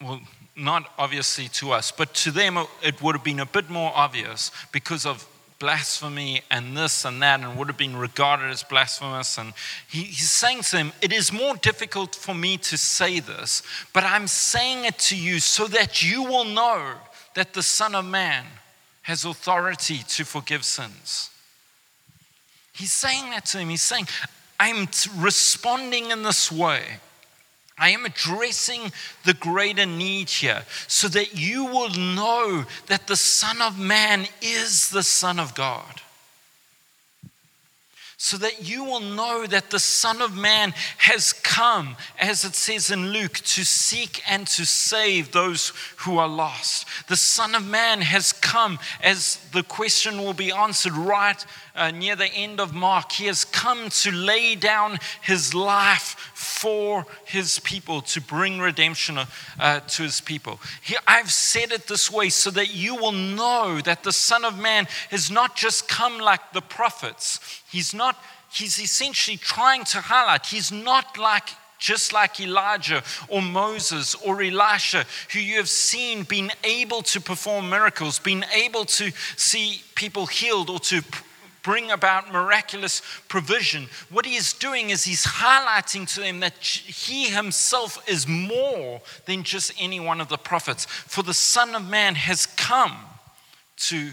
well, 0.00 0.20
not 0.54 0.90
obviously 0.98 1.48
to 1.48 1.72
us, 1.72 1.92
but 1.92 2.14
to 2.14 2.30
them 2.30 2.58
it 2.82 3.02
would 3.02 3.14
have 3.14 3.24
been 3.24 3.40
a 3.40 3.46
bit 3.46 3.68
more 3.68 3.92
obvious 3.94 4.50
because 4.72 5.04
of 5.04 5.26
blasphemy 5.58 6.42
and 6.50 6.76
this 6.76 7.04
and 7.04 7.22
that, 7.22 7.40
and 7.40 7.56
would 7.56 7.68
have 7.68 7.76
been 7.76 7.96
regarded 7.96 8.50
as 8.50 8.62
blasphemous. 8.62 9.38
And 9.38 9.52
he, 9.88 10.02
he's 10.02 10.30
saying 10.30 10.62
to 10.62 10.72
them, 10.72 10.92
It 11.00 11.12
is 11.12 11.32
more 11.32 11.56
difficult 11.56 12.14
for 12.14 12.34
me 12.34 12.56
to 12.58 12.76
say 12.76 13.20
this, 13.20 13.62
but 13.92 14.04
I'm 14.04 14.26
saying 14.26 14.84
it 14.84 14.98
to 15.00 15.16
you 15.16 15.40
so 15.40 15.66
that 15.68 16.02
you 16.02 16.22
will 16.22 16.44
know 16.44 16.92
that 17.34 17.54
the 17.54 17.62
Son 17.62 17.94
of 17.94 18.04
Man 18.04 18.44
has 19.02 19.24
authority 19.24 19.98
to 20.08 20.24
forgive 20.24 20.64
sins. 20.64 21.30
He's 22.72 22.92
saying 22.92 23.30
that 23.30 23.46
to 23.46 23.58
them. 23.58 23.68
He's 23.68 23.82
saying, 23.82 24.06
I'm 24.58 24.88
responding 25.16 26.10
in 26.10 26.22
this 26.22 26.50
way 26.50 26.82
I 27.78 27.90
am 27.90 28.06
addressing 28.06 28.92
the 29.24 29.34
greater 29.34 29.86
need 29.86 30.30
here 30.30 30.62
so 30.88 31.08
that 31.08 31.38
you 31.38 31.66
will 31.66 31.90
know 31.90 32.64
that 32.86 33.06
the 33.06 33.16
Son 33.16 33.60
of 33.60 33.78
Man 33.78 34.26
is 34.40 34.90
the 34.90 35.02
Son 35.02 35.38
of 35.38 35.54
God 35.54 36.00
so 38.18 38.38
that 38.38 38.68
you 38.68 38.82
will 38.82 39.00
know 39.00 39.46
that 39.46 39.70
the 39.70 39.78
Son 39.78 40.22
of 40.22 40.36
Man 40.36 40.72
has 40.98 41.32
come, 41.32 41.96
as 42.18 42.44
it 42.44 42.54
says 42.54 42.90
in 42.90 43.10
Luke, 43.10 43.34
to 43.34 43.64
seek 43.64 44.22
and 44.28 44.46
to 44.48 44.64
save 44.64 45.32
those 45.32 45.72
who 45.98 46.16
are 46.18 46.28
lost. 46.28 46.86
The 47.08 47.16
Son 47.16 47.54
of 47.54 47.66
Man 47.66 48.00
has 48.00 48.32
come, 48.32 48.78
as 49.02 49.36
the 49.52 49.62
question 49.62 50.18
will 50.18 50.32
be 50.32 50.50
answered 50.50 50.94
right 50.94 51.44
uh, 51.76 51.90
near 51.90 52.16
the 52.16 52.32
end 52.32 52.60
of 52.60 52.74
Mark. 52.74 53.12
He 53.12 53.26
has 53.26 53.44
come 53.44 53.88
to 53.90 54.10
lay 54.10 54.54
down 54.54 54.98
his 55.22 55.54
life 55.54 56.32
for 56.34 57.06
his 57.24 57.58
people, 57.60 58.00
to 58.02 58.20
bring 58.20 58.58
redemption 58.58 59.18
uh, 59.60 59.80
to 59.80 60.02
his 60.02 60.20
people. 60.20 60.58
He, 60.82 60.96
I've 61.06 61.30
said 61.30 61.72
it 61.72 61.86
this 61.86 62.10
way 62.10 62.30
so 62.30 62.50
that 62.50 62.74
you 62.74 62.96
will 62.96 63.12
know 63.12 63.80
that 63.82 64.02
the 64.02 64.12
Son 64.12 64.44
of 64.44 64.58
Man 64.58 64.86
has 65.10 65.30
not 65.30 65.56
just 65.56 65.88
come 65.88 66.18
like 66.18 66.52
the 66.52 66.62
prophets 66.62 67.40
He's 67.70 67.92
not, 67.92 68.16
he's 68.50 68.78
essentially 68.78 69.36
trying 69.36 69.84
to 69.84 70.00
highlight, 70.00 70.46
he's 70.46 70.72
not 70.72 71.18
like 71.18 71.50
just 71.78 72.12
like 72.12 72.40
Elijah 72.40 73.02
or 73.28 73.42
Moses 73.42 74.14
or 74.14 74.42
Elisha, 74.42 75.04
who 75.32 75.40
you 75.40 75.56
have 75.56 75.68
seen 75.68 76.22
being 76.22 76.50
able 76.64 77.02
to 77.02 77.20
perform 77.20 77.68
miracles, 77.68 78.18
being 78.18 78.44
able 78.54 78.86
to 78.86 79.10
see 79.36 79.82
people 79.94 80.24
healed 80.24 80.70
or 80.70 80.78
to 80.78 81.02
bring 81.66 81.90
about 81.90 82.32
miraculous 82.32 83.02
provision. 83.26 83.88
What 84.08 84.24
he 84.24 84.36
is 84.36 84.52
doing 84.52 84.90
is 84.90 85.02
he's 85.02 85.26
highlighting 85.26 86.08
to 86.14 86.20
them 86.20 86.38
that 86.38 86.56
he 86.62 87.24
himself 87.24 88.08
is 88.08 88.28
more 88.28 89.00
than 89.24 89.42
just 89.42 89.72
any 89.76 89.98
one 89.98 90.20
of 90.20 90.28
the 90.28 90.38
prophets. 90.38 90.84
For 90.84 91.24
the 91.24 91.34
Son 91.34 91.74
of 91.74 91.90
Man 91.90 92.14
has 92.14 92.46
come 92.46 92.96
to 93.88 94.12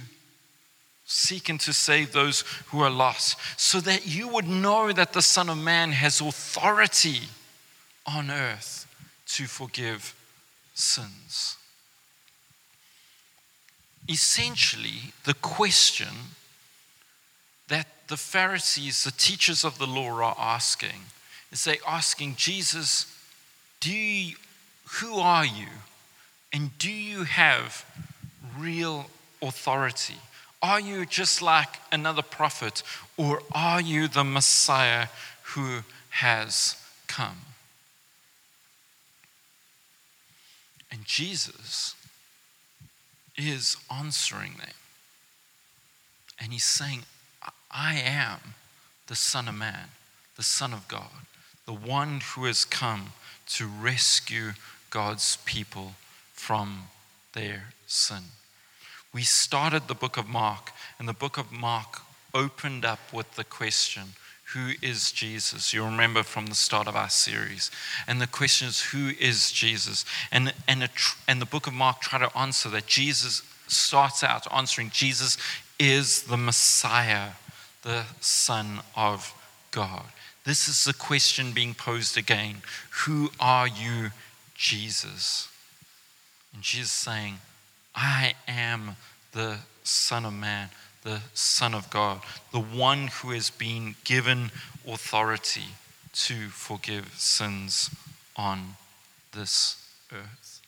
seek 1.06 1.48
and 1.48 1.60
to 1.60 1.74
save 1.74 2.12
those 2.12 2.42
who 2.70 2.82
are 2.82 2.90
lost, 2.90 3.38
so 3.56 3.80
that 3.82 4.08
you 4.08 4.28
would 4.30 4.48
know 4.48 4.92
that 4.92 5.14
the 5.14 5.22
Son 5.22 5.48
of 5.48 5.58
Man 5.60 5.92
has 5.92 6.22
authority 6.22 7.20
on 8.08 8.32
earth 8.32 8.88
to 9.28 9.46
forgive 9.46 10.16
sins. 10.74 11.58
Essentially, 14.10 15.14
the 15.24 15.36
question 15.36 16.08
that 17.68 17.88
the 18.08 18.18
Pharisees, 18.18 19.04
the 19.04 19.12
teachers 19.12 19.64
of 19.64 19.78
the 19.78 19.88
law, 19.88 20.22
are 20.22 20.36
asking 20.38 21.02
is 21.54 21.66
they 21.66 21.78
asking 21.88 22.36
Jesus, 22.36 23.06
do 23.80 23.96
you, 23.96 24.36
who 25.00 25.20
are 25.20 25.46
you? 25.46 25.68
And 26.52 26.76
do 26.80 26.92
you 26.92 27.26
have 27.26 27.86
real 28.58 29.06
authority? 29.40 30.16
Are 30.64 30.80
you 30.80 31.06
just 31.06 31.44
like 31.44 31.80
another 31.92 32.24
prophet, 32.24 32.82
or 33.18 33.44
are 33.54 33.82
you 33.82 34.08
the 34.08 34.24
Messiah 34.24 35.08
who 35.44 35.82
has 36.10 36.76
come? 37.08 37.38
And 40.92 41.06
Jesus 41.06 41.96
is 43.38 43.78
answering 43.96 44.54
them. 44.58 44.70
And 46.40 46.52
he's 46.52 46.64
saying, 46.64 47.04
I 47.74 47.96
am 47.96 48.40
the 49.08 49.16
Son 49.16 49.48
of 49.48 49.56
Man, 49.56 49.90
the 50.38 50.44
Son 50.44 50.74
of 50.74 50.88
God, 50.88 51.26
the 51.66 51.74
one 51.74 52.22
who 52.36 52.46
has 52.46 52.66
come 52.66 53.14
to 53.48 53.68
rescue 53.68 54.52
God's 54.90 55.38
people 55.46 55.94
from 56.34 56.84
their 57.34 57.74
sin. 57.88 58.24
We 59.14 59.24
started 59.24 59.88
the 59.88 59.96
book 59.96 60.18
of 60.18 60.28
Mark, 60.28 60.72
and 61.00 61.08
the 61.08 61.14
book 61.14 61.38
of 61.38 61.52
Mark 61.52 62.02
opened 62.34 62.86
up 62.86 63.12
with 63.12 63.36
the 63.36 63.44
question 63.44 64.14
who 64.54 64.74
is 64.84 65.12
Jesus? 65.12 65.74
You 65.74 65.84
remember 65.84 66.22
from 66.22 66.46
the 66.46 66.56
start 66.56 66.88
of 66.88 66.96
our 66.96 67.10
series. 67.10 67.72
And 68.08 68.22
the 68.22 68.28
question 68.28 68.68
is, 68.68 68.82
who 68.82 69.12
is 69.20 69.52
Jesus? 69.52 70.06
And, 70.32 70.54
and, 70.68 70.88
and 71.28 71.42
the 71.42 71.48
book 71.48 71.66
of 71.66 71.74
Mark 71.74 72.02
tried 72.02 72.28
to 72.28 72.38
answer 72.38 72.70
that. 72.70 72.86
Jesus 72.86 73.42
starts 73.68 74.24
out 74.24 74.46
answering 74.54 74.92
Jesus 74.92 75.38
is 75.80 76.24
the 76.24 76.38
Messiah, 76.38 77.32
the 77.84 78.06
Son 78.20 78.80
of 78.96 79.34
God. 79.72 80.06
This 80.46 80.68
is 80.68 80.84
the 80.84 80.94
question 80.94 81.52
being 81.52 81.74
posed 81.74 82.18
again 82.18 82.58
Who 83.06 83.32
are 83.40 83.68
you, 83.68 84.12
Jesus? 84.56 85.50
And 86.54 86.62
Jesus 86.64 86.92
saying, 86.92 87.36
I 87.96 88.34
am 88.48 88.96
the 89.32 89.58
Son 89.84 90.26
of 90.26 90.34
Man, 90.34 90.70
the 91.04 91.22
Son 91.34 91.74
of 91.74 91.90
God, 91.90 92.22
the 92.52 92.60
one 92.60 93.08
who 93.08 93.32
has 93.32 93.50
been 93.50 93.96
given 94.04 94.52
authority 94.88 95.76
to 96.14 96.50
forgive 96.50 97.14
sins 97.18 97.90
on 98.36 98.76
this 99.34 99.78
earth. 100.12 100.62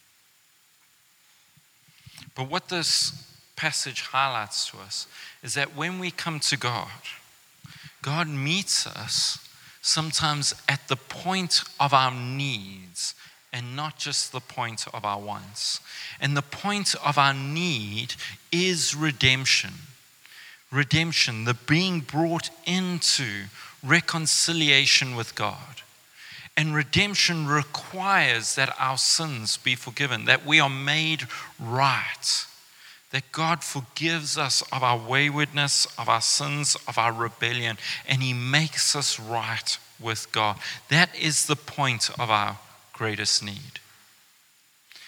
But 2.36 2.50
what 2.50 2.70
this 2.70 3.35
passage 3.56 4.02
highlights 4.02 4.70
to 4.70 4.78
us 4.78 5.08
is 5.44 5.54
that 5.54 5.76
when 5.76 6.00
we 6.00 6.12
come 6.12 6.40
to 6.42 6.58
God, 6.58 6.90
God 8.02 8.28
meets 8.28 8.86
us 8.86 9.48
sometimes 9.82 10.54
at 10.68 10.88
the 10.88 10.96
point 10.96 11.64
of 11.80 11.94
our 11.94 12.12
needs 12.12 13.16
and 13.54 13.76
not 13.76 13.98
just 13.98 14.32
the 14.32 14.42
point 14.42 14.86
of 14.94 15.06
our 15.06 15.20
wants. 15.20 15.80
And 16.20 16.36
the 16.36 16.42
point 16.42 16.94
of 17.06 17.18
our 17.18 17.34
need 17.34 18.16
is 18.52 18.96
redemption. 18.96 19.72
Redemption, 20.72 21.46
the 21.46 21.54
being 21.54 22.02
brought 22.02 22.50
into 22.66 23.46
reconciliation 23.82 25.16
with 25.16 25.36
God. 25.36 25.82
And 26.58 26.76
redemption 26.76 27.48
requires 27.48 28.56
that 28.56 28.76
our 28.80 28.98
sins 28.98 29.58
be 29.58 29.76
forgiven, 29.76 30.26
that 30.26 30.46
we 30.46 30.60
are 30.60 30.70
made 30.70 31.28
right 31.60 32.46
that 33.16 33.32
God 33.32 33.64
forgives 33.64 34.38
us 34.38 34.62
of 34.74 34.84
our 34.84 34.98
waywardness, 34.98 35.88
of 35.98 36.10
our 36.10 36.20
sins, 36.20 36.76
of 36.86 36.98
our 36.98 37.14
rebellion, 37.14 37.78
and 38.10 38.22
He 38.22 38.34
makes 38.34 38.94
us 38.94 39.18
right 39.18 39.78
with 40.02 40.30
God. 40.34 40.58
That 40.90 41.18
is 41.18 41.46
the 41.46 41.56
point 41.56 42.10
of 42.20 42.30
our 42.30 42.58
greatest 42.92 43.42
need. 43.42 43.80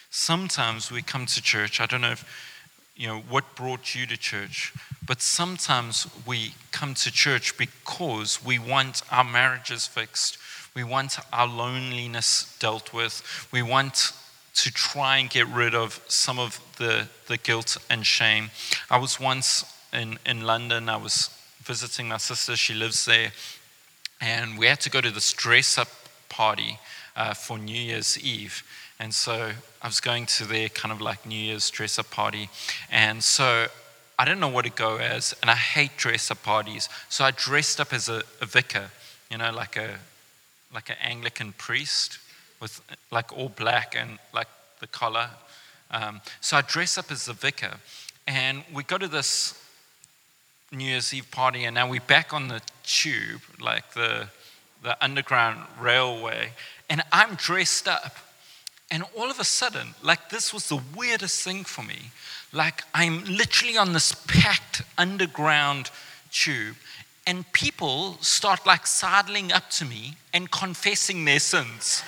Sometimes 0.09 0.89
we 0.89 1.01
come 1.01 1.25
to 1.25 1.41
church, 1.41 1.81
I 1.81 1.85
don't 1.85 1.99
know 1.99 2.11
if 2.11 2.53
you 2.95 3.07
know 3.07 3.19
what 3.27 3.57
brought 3.57 3.93
you 3.93 4.05
to 4.07 4.15
church, 4.15 4.73
but 5.05 5.21
sometimes 5.21 6.07
we 6.25 6.53
come 6.71 6.93
to 6.93 7.11
church 7.11 7.57
because 7.57 8.41
we 8.41 8.57
want 8.57 9.01
our 9.11 9.25
marriages 9.25 9.85
fixed. 9.85 10.37
We 10.73 10.85
want 10.85 11.17
our 11.33 11.45
loneliness 11.45 12.55
dealt 12.57 12.93
with. 12.93 13.21
We 13.51 13.63
want 13.63 14.13
to 14.57 14.71
try 14.71 15.17
and 15.17 15.29
get 15.29 15.47
rid 15.47 15.75
of 15.75 16.01
some 16.07 16.39
of 16.39 16.59
the, 16.77 17.07
the 17.27 17.37
guilt 17.37 17.77
and 17.89 18.05
shame. 18.05 18.49
I 18.89 18.97
was 18.97 19.19
once 19.19 19.63
in, 19.93 20.17
in 20.25 20.41
London, 20.41 20.89
I 20.89 20.97
was 20.97 21.29
visiting 21.61 22.07
my 22.07 22.17
sister, 22.17 22.55
she 22.55 22.73
lives 22.73 23.05
there, 23.05 23.31
and 24.19 24.57
we 24.57 24.65
had 24.65 24.79
to 24.81 24.89
go 24.89 24.99
to 24.99 25.11
this 25.11 25.31
dress 25.33 25.77
up 25.77 25.89
party 26.29 26.79
uh, 27.15 27.35
for 27.35 27.59
New 27.59 27.79
Year's 27.79 28.17
Eve. 28.17 28.63
And 28.99 29.13
so 29.13 29.51
I 29.81 29.87
was 29.87 29.99
going 29.99 30.25
to 30.25 30.45
their 30.45 30.69
kind 30.69 30.91
of 30.91 31.01
like 31.01 31.25
New 31.27 31.39
Year's 31.39 31.69
dress 31.69 31.99
up 31.99 32.09
party. 32.09 32.49
And 32.89 33.23
so 33.23 33.67
I 34.17 34.25
didn't 34.25 34.39
know 34.39 34.47
what 34.47 34.65
to 34.65 34.71
go 34.71 34.97
as, 34.97 35.35
and 35.41 35.51
I 35.51 35.55
hate 35.55 35.97
dress 35.97 36.31
up 36.31 36.41
parties. 36.41 36.89
So 37.09 37.23
I 37.23 37.29
dressed 37.29 37.79
up 37.79 37.93
as 37.93 38.09
a, 38.09 38.23
a 38.41 38.47
vicar, 38.47 38.89
you 39.29 39.37
know, 39.37 39.51
like 39.51 39.77
a 39.77 39.99
like 40.73 40.89
an 40.89 40.97
Anglican 41.01 41.53
priest 41.53 42.19
with 42.59 42.81
like 43.11 43.35
all 43.37 43.49
black 43.49 43.95
and 43.97 44.19
like 44.33 44.47
the 44.79 44.87
collar. 44.87 45.29
Um, 45.91 46.21
so 46.41 46.57
I 46.57 46.61
dress 46.61 46.97
up 46.97 47.11
as 47.11 47.25
the 47.25 47.33
vicar, 47.33 47.75
and 48.27 48.63
we 48.73 48.83
go 48.83 48.97
to 48.97 49.07
this 49.07 49.61
New 50.71 50.85
Year's 50.85 51.13
Eve 51.13 51.29
party, 51.31 51.63
and 51.63 51.75
now 51.75 51.89
we're 51.89 52.01
back 52.01 52.33
on 52.33 52.49
the 52.49 52.61
tube, 52.83 53.41
like 53.59 53.93
the 53.93 54.27
the 54.83 55.03
underground 55.03 55.59
railway, 55.79 56.51
and 56.89 57.01
I'm 57.11 57.35
dressed 57.35 57.87
up. 57.87 58.15
And 58.89 59.03
all 59.17 59.29
of 59.29 59.39
a 59.39 59.43
sudden, 59.43 59.95
like 60.01 60.29
this 60.29 60.53
was 60.53 60.69
the 60.69 60.81
weirdest 60.95 61.43
thing 61.43 61.63
for 61.63 61.83
me. 61.83 62.11
Like 62.53 62.83
I'm 62.93 63.23
literally 63.25 63.77
on 63.77 63.93
this 63.93 64.13
packed 64.27 64.81
underground 64.97 65.91
tube, 66.31 66.75
and 67.25 67.49
people 67.51 68.17
start 68.21 68.65
like 68.65 68.87
sidling 68.87 69.51
up 69.51 69.69
to 69.71 69.85
me 69.85 70.15
and 70.33 70.49
confessing 70.49 71.25
their 71.25 71.39
sins. 71.39 72.03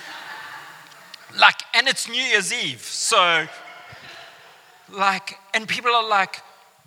Like, 1.37 1.61
and 1.73 1.87
it's 1.87 2.07
New 2.09 2.21
Year's 2.21 2.53
Eve. 2.53 2.81
So, 2.81 3.47
like, 4.91 5.37
and 5.53 5.67
people 5.67 5.91
are 5.91 6.07
like, 6.07 6.41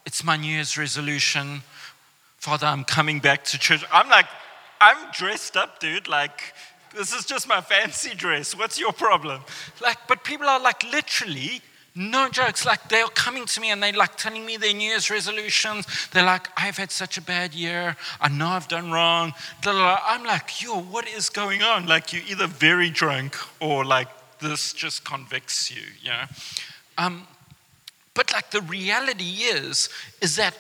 it's 0.05 0.25
my 0.25 0.37
New 0.37 0.53
Year's 0.53 0.77
resolution. 0.77 1.63
Father, 2.39 2.67
I'm 2.67 2.85
coming 2.85 3.21
back 3.21 3.45
to 3.45 3.59
church. 3.59 3.85
I'm 3.93 4.09
like, 4.09 4.27
I'm 4.81 4.97
dressed 5.13 5.57
up, 5.57 5.79
dude. 5.79 6.09
Like, 6.09 6.55
this 6.95 7.13
is 7.13 7.25
just 7.25 7.47
my 7.47 7.61
fancy 7.61 8.15
dress. 8.17 8.57
What's 8.57 8.81
your 8.81 8.93
problem? 8.93 9.43
Like, 9.81 9.99
but 10.09 10.25
people 10.25 10.49
are 10.49 10.61
like 10.61 10.83
literally, 10.91 11.63
no 11.95 12.29
jokes, 12.29 12.67
like 12.67 12.89
they're 12.89 13.07
coming 13.09 13.47
to 13.47 13.61
me 13.61 13.71
and 13.71 13.83
they're 13.83 13.93
like 13.93 14.17
telling 14.17 14.45
me 14.45 14.57
their 14.57 14.75
New 14.75 14.89
Year's 14.89 15.09
resolutions. 15.09 15.87
They're 16.11 16.25
like, 16.25 16.49
I've 16.57 16.79
had 16.79 16.91
such 16.91 17.17
a 17.17 17.23
bad 17.23 17.55
year. 17.55 17.97
I 18.21 18.29
know 18.29 18.49
I've 18.49 18.67
done 18.67 18.91
wrong. 18.91 19.35
I'm 19.65 20.25
like, 20.25 20.63
yo, 20.63 20.81
what 20.81 21.07
is 21.07 21.29
going 21.29 21.63
on? 21.63 21.87
Like, 21.87 22.13
you're 22.13 22.25
either 22.29 22.47
very 22.47 22.91
drunk 22.91 23.37
or 23.61 23.85
like 23.85 24.09
this 24.43 24.73
just 24.73 25.05
convicts 25.05 25.71
you, 25.71 25.83
you 26.03 26.11
know. 26.11 26.25
Um, 26.99 27.27
but 28.15 28.33
like 28.33 28.51
the 28.51 28.61
reality 28.61 29.45
is, 29.45 29.89
is 30.21 30.37
that 30.37 30.55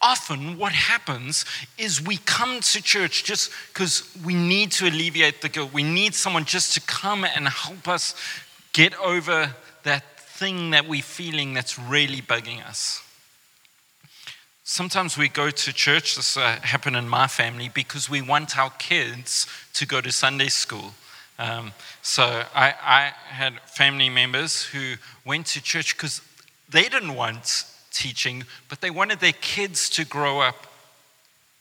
often 0.00 0.58
what 0.58 0.72
happens 0.72 1.44
is 1.78 2.02
we 2.02 2.16
come 2.18 2.60
to 2.60 2.82
church 2.82 3.24
just 3.24 3.50
because 3.72 4.08
we 4.24 4.34
need 4.34 4.72
to 4.72 4.86
alleviate 4.86 5.42
the 5.42 5.48
guilt. 5.48 5.72
We 5.72 5.82
need 5.82 6.14
someone 6.14 6.44
just 6.44 6.74
to 6.74 6.80
come 6.80 7.24
and 7.24 7.48
help 7.48 7.88
us 7.88 8.14
get 8.72 8.98
over 9.00 9.54
that 9.84 10.18
thing 10.18 10.70
that 10.70 10.88
we're 10.88 11.02
feeling 11.02 11.54
that's 11.54 11.78
really 11.78 12.20
bugging 12.20 12.64
us. 12.66 13.02
Sometimes 14.64 15.18
we 15.18 15.28
go 15.28 15.50
to 15.50 15.72
church, 15.72 16.16
this 16.16 16.36
uh, 16.36 16.58
happened 16.62 16.96
in 16.96 17.08
my 17.08 17.26
family, 17.26 17.68
because 17.68 18.08
we 18.08 18.22
want 18.22 18.56
our 18.56 18.70
kids 18.70 19.46
to 19.74 19.86
go 19.86 20.00
to 20.00 20.10
Sunday 20.10 20.48
school. 20.48 20.94
Um, 21.38 21.72
so 22.02 22.44
I, 22.54 22.74
I 22.82 23.12
had 23.28 23.60
family 23.62 24.08
members 24.08 24.62
who 24.62 24.94
went 25.24 25.46
to 25.46 25.62
church 25.62 25.96
because 25.96 26.20
they 26.68 26.84
didn't 26.84 27.14
want 27.14 27.64
teaching, 27.90 28.44
but 28.68 28.80
they 28.80 28.90
wanted 28.90 29.20
their 29.20 29.32
kids 29.32 29.90
to 29.90 30.04
grow 30.04 30.40
up 30.40 30.66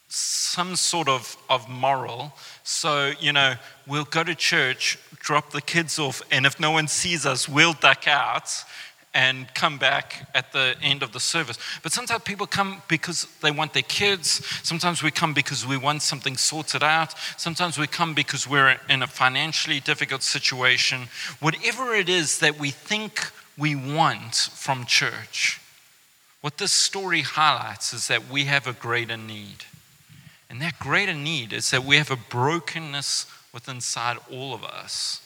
some 0.08 0.76
sort 0.76 1.08
of, 1.08 1.38
of 1.50 1.70
moral. 1.70 2.34
So, 2.64 3.14
you 3.20 3.32
know, 3.32 3.54
we'll 3.88 4.04
go 4.04 4.24
to 4.24 4.36
church, 4.36 5.00
drop 5.20 5.52
the 5.52 5.62
kids 5.62 5.98
off, 6.00 6.22
and 6.32 6.46
if 6.46 6.60
no 6.60 6.72
one 6.72 6.88
sees 6.88 7.26
us, 7.26 7.48
we'll 7.48 7.74
duck 7.74 8.08
out 8.08 8.52
and 9.14 9.54
come 9.54 9.78
back 9.78 10.30
at 10.34 10.54
the 10.54 10.76
end 10.82 11.04
of 11.04 11.12
the 11.12 11.20
service. 11.20 11.58
But 11.84 11.92
sometimes 11.92 12.24
people 12.24 12.48
come 12.48 12.82
because 12.88 13.28
they 13.42 13.52
want 13.52 13.74
their 13.74 13.84
kids. 13.84 14.46
Sometimes 14.64 15.04
we 15.04 15.12
come 15.12 15.34
because 15.34 15.68
we 15.68 15.78
want 15.78 16.02
something 16.02 16.38
sorted 16.38 16.82
out. 16.82 17.14
Sometimes 17.38 17.78
we 17.78 17.88
come 17.88 18.14
because 18.14 18.48
we're 18.48 18.80
in 18.90 19.04
a 19.04 19.08
financially 19.08 19.82
difficult 19.82 20.24
situation. 20.24 21.10
Whatever 21.40 21.94
it 21.94 22.08
is 22.08 22.40
that 22.40 22.58
we 22.58 22.72
think 22.72 23.32
we 23.58 23.76
want 23.76 24.36
from 24.36 24.86
church, 24.86 25.60
what 26.40 26.58
this 26.58 26.72
story 26.72 27.22
highlights 27.22 27.94
is 27.94 28.08
that 28.08 28.30
we 28.30 28.46
have 28.46 28.66
a 28.66 28.74
greater 28.74 29.18
need. 29.18 29.66
And 30.50 30.62
that 30.62 30.80
greater 30.80 31.14
need 31.14 31.54
is 31.54 31.70
that 31.72 31.84
we 31.84 31.98
have 31.98 32.12
a 32.12 32.18
brokenness 32.18 33.26
within 33.54 33.76
inside 33.76 34.18
all 34.32 34.54
of 34.54 34.64
us. 34.64 35.22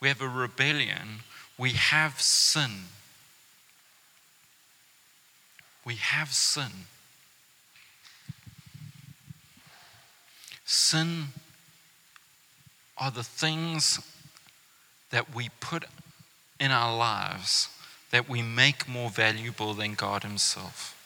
We 0.00 0.08
have 0.08 0.22
a 0.22 0.28
rebellion. 0.28 1.20
We 1.58 1.72
have 1.72 2.20
sin 2.20 2.84
we 5.84 5.94
have 5.96 6.32
sin. 6.32 6.86
Sin 10.64 11.28
are 12.96 13.10
the 13.10 13.24
things 13.24 13.98
that 15.10 15.34
we 15.34 15.48
put 15.60 15.84
in 16.60 16.70
our 16.70 16.96
lives 16.96 17.68
that 18.10 18.28
we 18.28 18.42
make 18.42 18.88
more 18.88 19.10
valuable 19.10 19.74
than 19.74 19.94
God 19.94 20.22
Himself. 20.22 20.96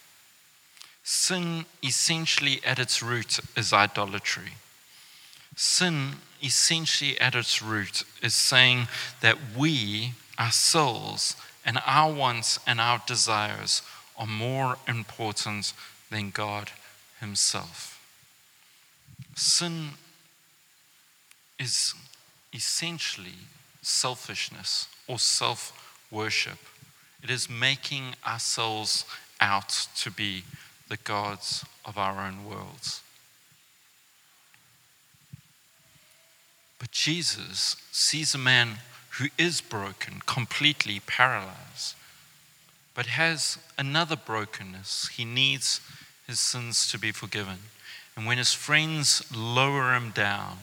Sin, 1.02 1.66
essentially, 1.82 2.60
at 2.64 2.78
its 2.78 3.02
root, 3.02 3.38
is 3.56 3.72
idolatry. 3.72 4.54
Sin, 5.54 6.14
essentially, 6.42 7.20
at 7.20 7.34
its 7.34 7.62
root, 7.62 8.04
is 8.22 8.34
saying 8.34 8.88
that 9.20 9.36
we, 9.56 10.12
our 10.38 10.50
souls, 10.50 11.36
and 11.64 11.78
our 11.86 12.12
wants 12.12 12.58
and 12.66 12.80
our 12.80 13.02
desires 13.06 13.82
are 14.16 14.26
more 14.26 14.76
important 14.86 15.72
than 16.10 16.30
God 16.30 16.70
Himself. 17.20 18.00
Sin 19.34 19.90
is 21.58 21.94
essentially 22.52 23.48
selfishness 23.82 24.88
or 25.08 25.18
self 25.18 25.72
worship. 26.10 26.58
It 27.22 27.30
is 27.30 27.48
making 27.48 28.14
ourselves 28.26 29.04
out 29.40 29.88
to 29.96 30.10
be 30.10 30.44
the 30.88 30.96
gods 30.98 31.64
of 31.84 31.98
our 31.98 32.24
own 32.24 32.44
worlds. 32.44 33.02
But 36.78 36.90
Jesus 36.90 37.76
sees 37.90 38.34
a 38.34 38.38
man 38.38 38.78
who 39.18 39.28
is 39.38 39.60
broken, 39.60 40.20
completely 40.26 41.00
paralyzed 41.06 41.94
but 42.94 43.06
has 43.06 43.58
another 43.78 44.16
brokenness. 44.16 45.08
He 45.08 45.24
needs 45.24 45.80
his 46.26 46.40
sins 46.40 46.90
to 46.90 46.98
be 46.98 47.12
forgiven. 47.12 47.58
And 48.16 48.26
when 48.26 48.38
his 48.38 48.52
friends 48.52 49.24
lower 49.34 49.94
him 49.94 50.10
down, 50.10 50.58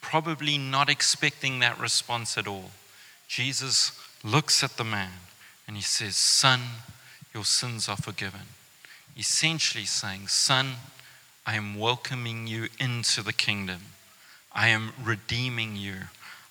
probably 0.00 0.56
not 0.56 0.88
expecting 0.88 1.58
that 1.58 1.78
response 1.78 2.38
at 2.38 2.48
all. 2.48 2.70
Jesus 3.28 3.92
looks 4.24 4.64
at 4.64 4.76
the 4.76 4.84
man 4.84 5.12
and 5.66 5.76
he 5.76 5.82
says, 5.82 6.16
Son, 6.16 6.60
your 7.34 7.44
sins 7.44 7.88
are 7.88 7.96
forgiven. 7.96 8.48
Essentially 9.16 9.84
saying, 9.84 10.28
Son, 10.28 10.74
I 11.46 11.56
am 11.56 11.78
welcoming 11.78 12.46
you 12.46 12.68
into 12.80 13.22
the 13.22 13.32
kingdom. 13.32 13.80
I 14.52 14.68
am 14.68 14.92
redeeming 15.02 15.76
you. 15.76 15.94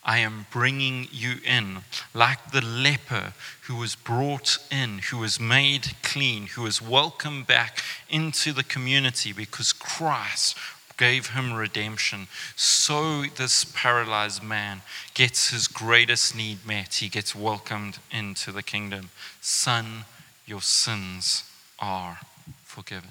I 0.07 0.19
am 0.19 0.47
bringing 0.51 1.09
you 1.11 1.35
in, 1.45 1.79
like 2.13 2.51
the 2.51 2.61
leper 2.61 3.33
who 3.63 3.75
was 3.75 3.95
brought 3.95 4.57
in, 4.71 4.99
who 5.09 5.17
was 5.17 5.37
made 5.37 5.95
clean, 6.01 6.47
who 6.47 6.61
was 6.61 6.81
welcomed 6.81 7.45
back 7.45 7.83
into 8.09 8.53
the 8.53 8.63
community 8.63 9.33
because 9.33 9.73
Christ 9.73 10.57
gave 10.95 11.31
him 11.31 11.51
redemption. 11.53 12.27
So 12.55 13.23
this 13.23 13.65
paralyzed 13.65 14.41
man 14.41 14.81
gets 15.13 15.49
his 15.49 15.67
greatest 15.67 16.33
need 16.33 16.65
met. 16.65 16.95
He 16.95 17.09
gets 17.09 17.35
welcomed 17.35 17.99
into 18.09 18.53
the 18.53 18.63
kingdom. 18.63 19.09
Son, 19.41 20.05
your 20.45 20.61
sins 20.61 21.43
are 21.79 22.19
forgiven. 22.63 23.09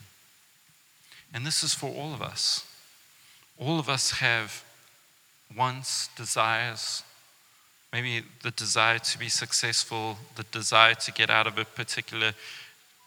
And 1.34 1.46
this 1.46 1.62
is 1.62 1.74
for 1.74 1.90
all 1.90 2.14
of 2.14 2.22
us. 2.22 2.64
All 3.58 3.78
of 3.78 3.90
us 3.90 4.12
have 4.12 4.64
wants, 5.54 6.08
desires, 6.16 7.02
maybe 7.92 8.22
the 8.42 8.50
desire 8.50 8.98
to 8.98 9.18
be 9.18 9.28
successful, 9.28 10.18
the 10.36 10.44
desire 10.44 10.94
to 10.94 11.12
get 11.12 11.30
out 11.30 11.46
of 11.46 11.58
a 11.58 11.64
particular 11.64 12.32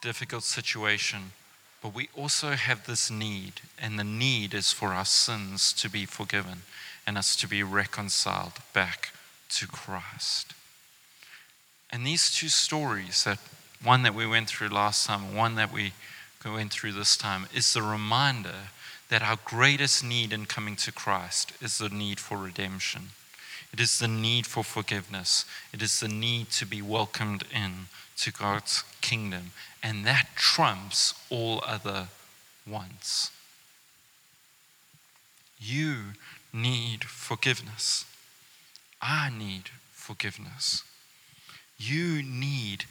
difficult 0.02 0.44
situation. 0.44 1.32
But 1.82 1.94
we 1.94 2.10
also 2.16 2.52
have 2.52 2.86
this 2.86 3.10
need, 3.10 3.62
and 3.82 3.98
the 3.98 4.04
need 4.04 4.54
is 4.54 4.72
for 4.72 4.90
our 4.90 5.06
sins 5.06 5.74
to 5.74 5.90
be 5.90 6.06
forgiven 6.06 6.64
and 7.08 7.18
us 7.18 7.36
to 7.38 7.48
be 7.48 7.64
reconciled 7.64 8.54
back 8.74 9.14
to 9.50 9.68
Christ. 9.68 10.54
And 11.92 12.06
these 12.06 12.34
two 12.34 12.50
stories, 12.50 13.24
that 13.24 13.40
one 13.84 14.04
that 14.04 14.14
we 14.14 14.28
went 14.28 14.48
through 14.50 14.70
last 14.70 15.08
time 15.08 15.34
one 15.34 15.56
that 15.56 15.72
we 15.72 15.94
went 16.46 16.72
through 16.72 16.94
this 16.94 17.18
time, 17.18 17.48
is 17.54 17.74
the 17.74 17.82
reminder 17.82 18.70
that 19.10 19.24
our 19.24 19.38
greatest 19.44 20.04
need 20.04 20.32
in 20.32 20.46
coming 20.46 20.76
to 20.78 20.92
Christ 20.92 21.52
is 21.62 21.78
the 21.78 21.90
need 21.90 22.20
for 22.20 22.38
redemption. 22.38 23.10
It 23.74 23.80
is 23.80 24.00
the 24.00 24.08
need 24.08 24.46
for 24.48 24.64
forgiveness. 24.64 25.46
It 25.74 25.82
is 25.82 26.00
the 26.00 26.08
need 26.08 26.50
to 26.52 26.66
be 26.66 26.82
welcomed 26.82 27.44
in 27.54 27.88
to 28.18 28.32
God's 28.32 28.84
kingdom. 29.02 29.52
And 29.84 30.06
that 30.06 30.28
trumps 30.36 31.14
all 31.30 31.62
other 31.66 32.08
wants. 32.68 33.32
You 35.60 36.14
need 36.54 37.04
forgiveness. 37.04 38.06
I 39.02 39.30
need 39.30 39.70
forgiveness. 39.92 40.84
You 41.78 42.22
need 42.24 42.86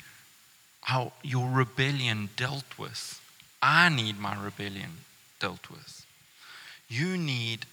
how 0.83 1.13
your 1.23 1.51
rebellion 1.51 2.31
dealt 2.37 2.79
with. 2.79 3.21
I 3.61 3.89
need 3.89 4.19
my 4.19 4.41
rebellion 4.43 4.99
dealt 5.41 5.71
with. 5.71 6.07
You 6.89 7.17
need 7.17 7.67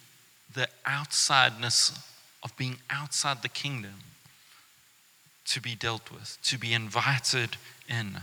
the 0.54 0.68
outsideness 0.86 1.98
of 2.44 2.56
being 2.58 2.78
outside 2.90 3.42
the 3.42 3.50
kingdom 3.50 3.96
to 5.46 5.62
be 5.62 5.76
dealt 5.76 6.12
with, 6.12 6.38
to 6.44 6.58
be 6.58 6.74
invited 6.74 7.58
in. 7.88 8.22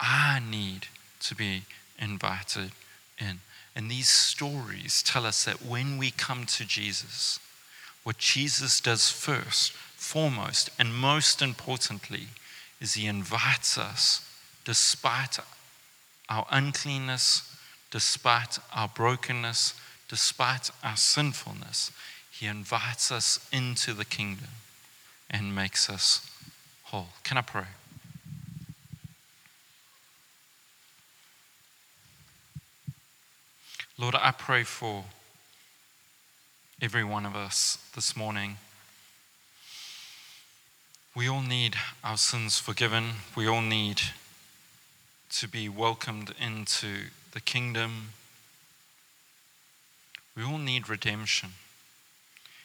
I 0.00 0.40
need 0.48 0.86
to 1.20 1.34
be 1.34 1.62
invited 1.98 2.72
in. 3.18 3.40
And 3.74 3.90
these 3.90 4.08
stories 4.08 5.02
tell 5.02 5.24
us 5.24 5.44
that 5.44 5.64
when 5.64 5.96
we 5.96 6.10
come 6.10 6.44
to 6.46 6.64
Jesus, 6.64 7.38
what 8.02 8.18
Jesus 8.18 8.80
does 8.80 9.10
first, 9.10 9.72
foremost, 9.72 10.70
and 10.78 10.94
most 10.94 11.40
importantly, 11.40 12.28
is 12.80 12.94
he 12.94 13.06
invites 13.06 13.78
us, 13.78 14.28
despite 14.64 15.38
our 16.28 16.46
uncleanness, 16.50 17.48
despite 17.90 18.58
our 18.74 18.88
brokenness, 18.88 19.74
despite 20.12 20.70
our 20.84 20.94
sinfulness, 20.94 21.90
He 22.30 22.46
invites 22.46 23.10
us 23.10 23.48
into 23.50 23.94
the 23.94 24.04
kingdom 24.04 24.50
and 25.30 25.54
makes 25.54 25.88
us 25.88 26.30
whole. 26.82 27.06
Can 27.24 27.38
I 27.38 27.40
pray? 27.40 27.64
Lord, 33.96 34.14
I 34.14 34.32
pray 34.32 34.64
for 34.64 35.04
every 36.82 37.04
one 37.04 37.24
of 37.24 37.34
us 37.34 37.78
this 37.94 38.14
morning. 38.14 38.58
We 41.16 41.26
all 41.26 41.40
need 41.40 41.76
our 42.04 42.18
sins 42.18 42.58
forgiven. 42.58 43.12
We 43.34 43.46
all 43.46 43.62
need 43.62 44.02
to 45.30 45.48
be 45.48 45.70
welcomed 45.70 46.34
into 46.38 47.04
the 47.32 47.40
kingdom 47.40 48.08
we 50.36 50.42
all 50.42 50.58
need 50.58 50.88
redemption. 50.88 51.50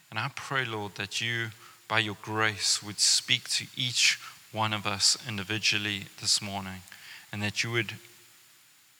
And 0.09 0.19
I 0.19 0.29
pray, 0.35 0.65
Lord, 0.65 0.95
that 0.95 1.19
you, 1.21 1.47
by 1.87 1.99
your 1.99 2.17
grace, 2.21 2.81
would 2.81 2.99
speak 2.99 3.49
to 3.49 3.65
each 3.75 4.19
one 4.51 4.73
of 4.73 4.87
us 4.87 5.17
individually 5.27 6.03
this 6.21 6.41
morning 6.41 6.81
and 7.31 7.43
that 7.43 7.63
you 7.63 7.71
would 7.71 7.93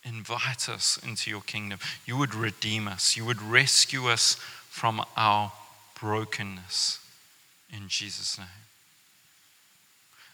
invite 0.04 0.70
us 0.70 1.00
into 1.06 1.30
your 1.30 1.42
kingdom. 1.42 1.80
You 2.06 2.18
would 2.18 2.36
redeem 2.36 2.88
us. 2.88 3.16
You 3.16 3.26
would 3.26 3.42
rescue 3.42 4.08
us 4.08 4.36
from 4.70 5.02
our 5.16 5.52
brokenness 6.00 7.00
in 7.74 7.88
Jesus' 7.88 8.38
name. 8.38 8.48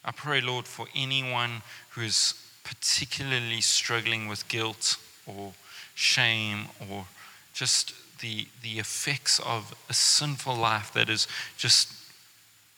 I 0.05 0.11
pray, 0.11 0.41
Lord, 0.41 0.65
for 0.65 0.87
anyone 0.95 1.61
who 1.91 2.01
is 2.01 2.33
particularly 2.63 3.61
struggling 3.61 4.27
with 4.27 4.47
guilt 4.47 4.97
or 5.25 5.53
shame 5.95 6.65
or 6.89 7.05
just 7.53 7.93
the, 8.23 8.47
the 8.61 8.79
effects 8.79 9.39
of 9.45 9.75
a 9.89 9.93
sinful 9.93 10.55
life 10.55 10.93
that 10.93 11.09
is 11.09 11.27
just 11.57 11.93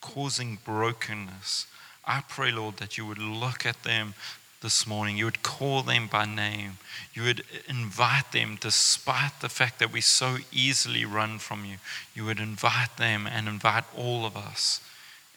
causing 0.00 0.58
brokenness. 0.64 1.68
I 2.04 2.22
pray, 2.28 2.50
Lord, 2.50 2.78
that 2.78 2.98
you 2.98 3.06
would 3.06 3.18
look 3.18 3.64
at 3.64 3.84
them 3.84 4.14
this 4.60 4.88
morning. 4.88 5.16
You 5.16 5.26
would 5.26 5.44
call 5.44 5.82
them 5.82 6.08
by 6.08 6.24
name. 6.24 6.78
You 7.14 7.22
would 7.22 7.44
invite 7.68 8.32
them, 8.32 8.58
despite 8.60 9.40
the 9.40 9.48
fact 9.48 9.78
that 9.78 9.92
we 9.92 10.00
so 10.00 10.38
easily 10.50 11.04
run 11.04 11.38
from 11.38 11.64
you. 11.64 11.76
You 12.12 12.24
would 12.24 12.40
invite 12.40 12.96
them 12.96 13.28
and 13.28 13.46
invite 13.46 13.84
all 13.96 14.26
of 14.26 14.36
us 14.36 14.80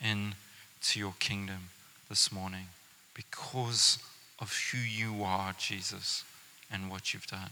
into 0.01 0.99
your 0.99 1.13
kingdom 1.19 1.69
this 2.09 2.31
morning 2.31 2.65
because 3.13 3.99
of 4.39 4.57
who 4.71 4.79
you 4.79 5.23
are, 5.23 5.53
Jesus, 5.59 6.23
and 6.71 6.89
what 6.89 7.13
you've 7.13 7.27
done. 7.27 7.51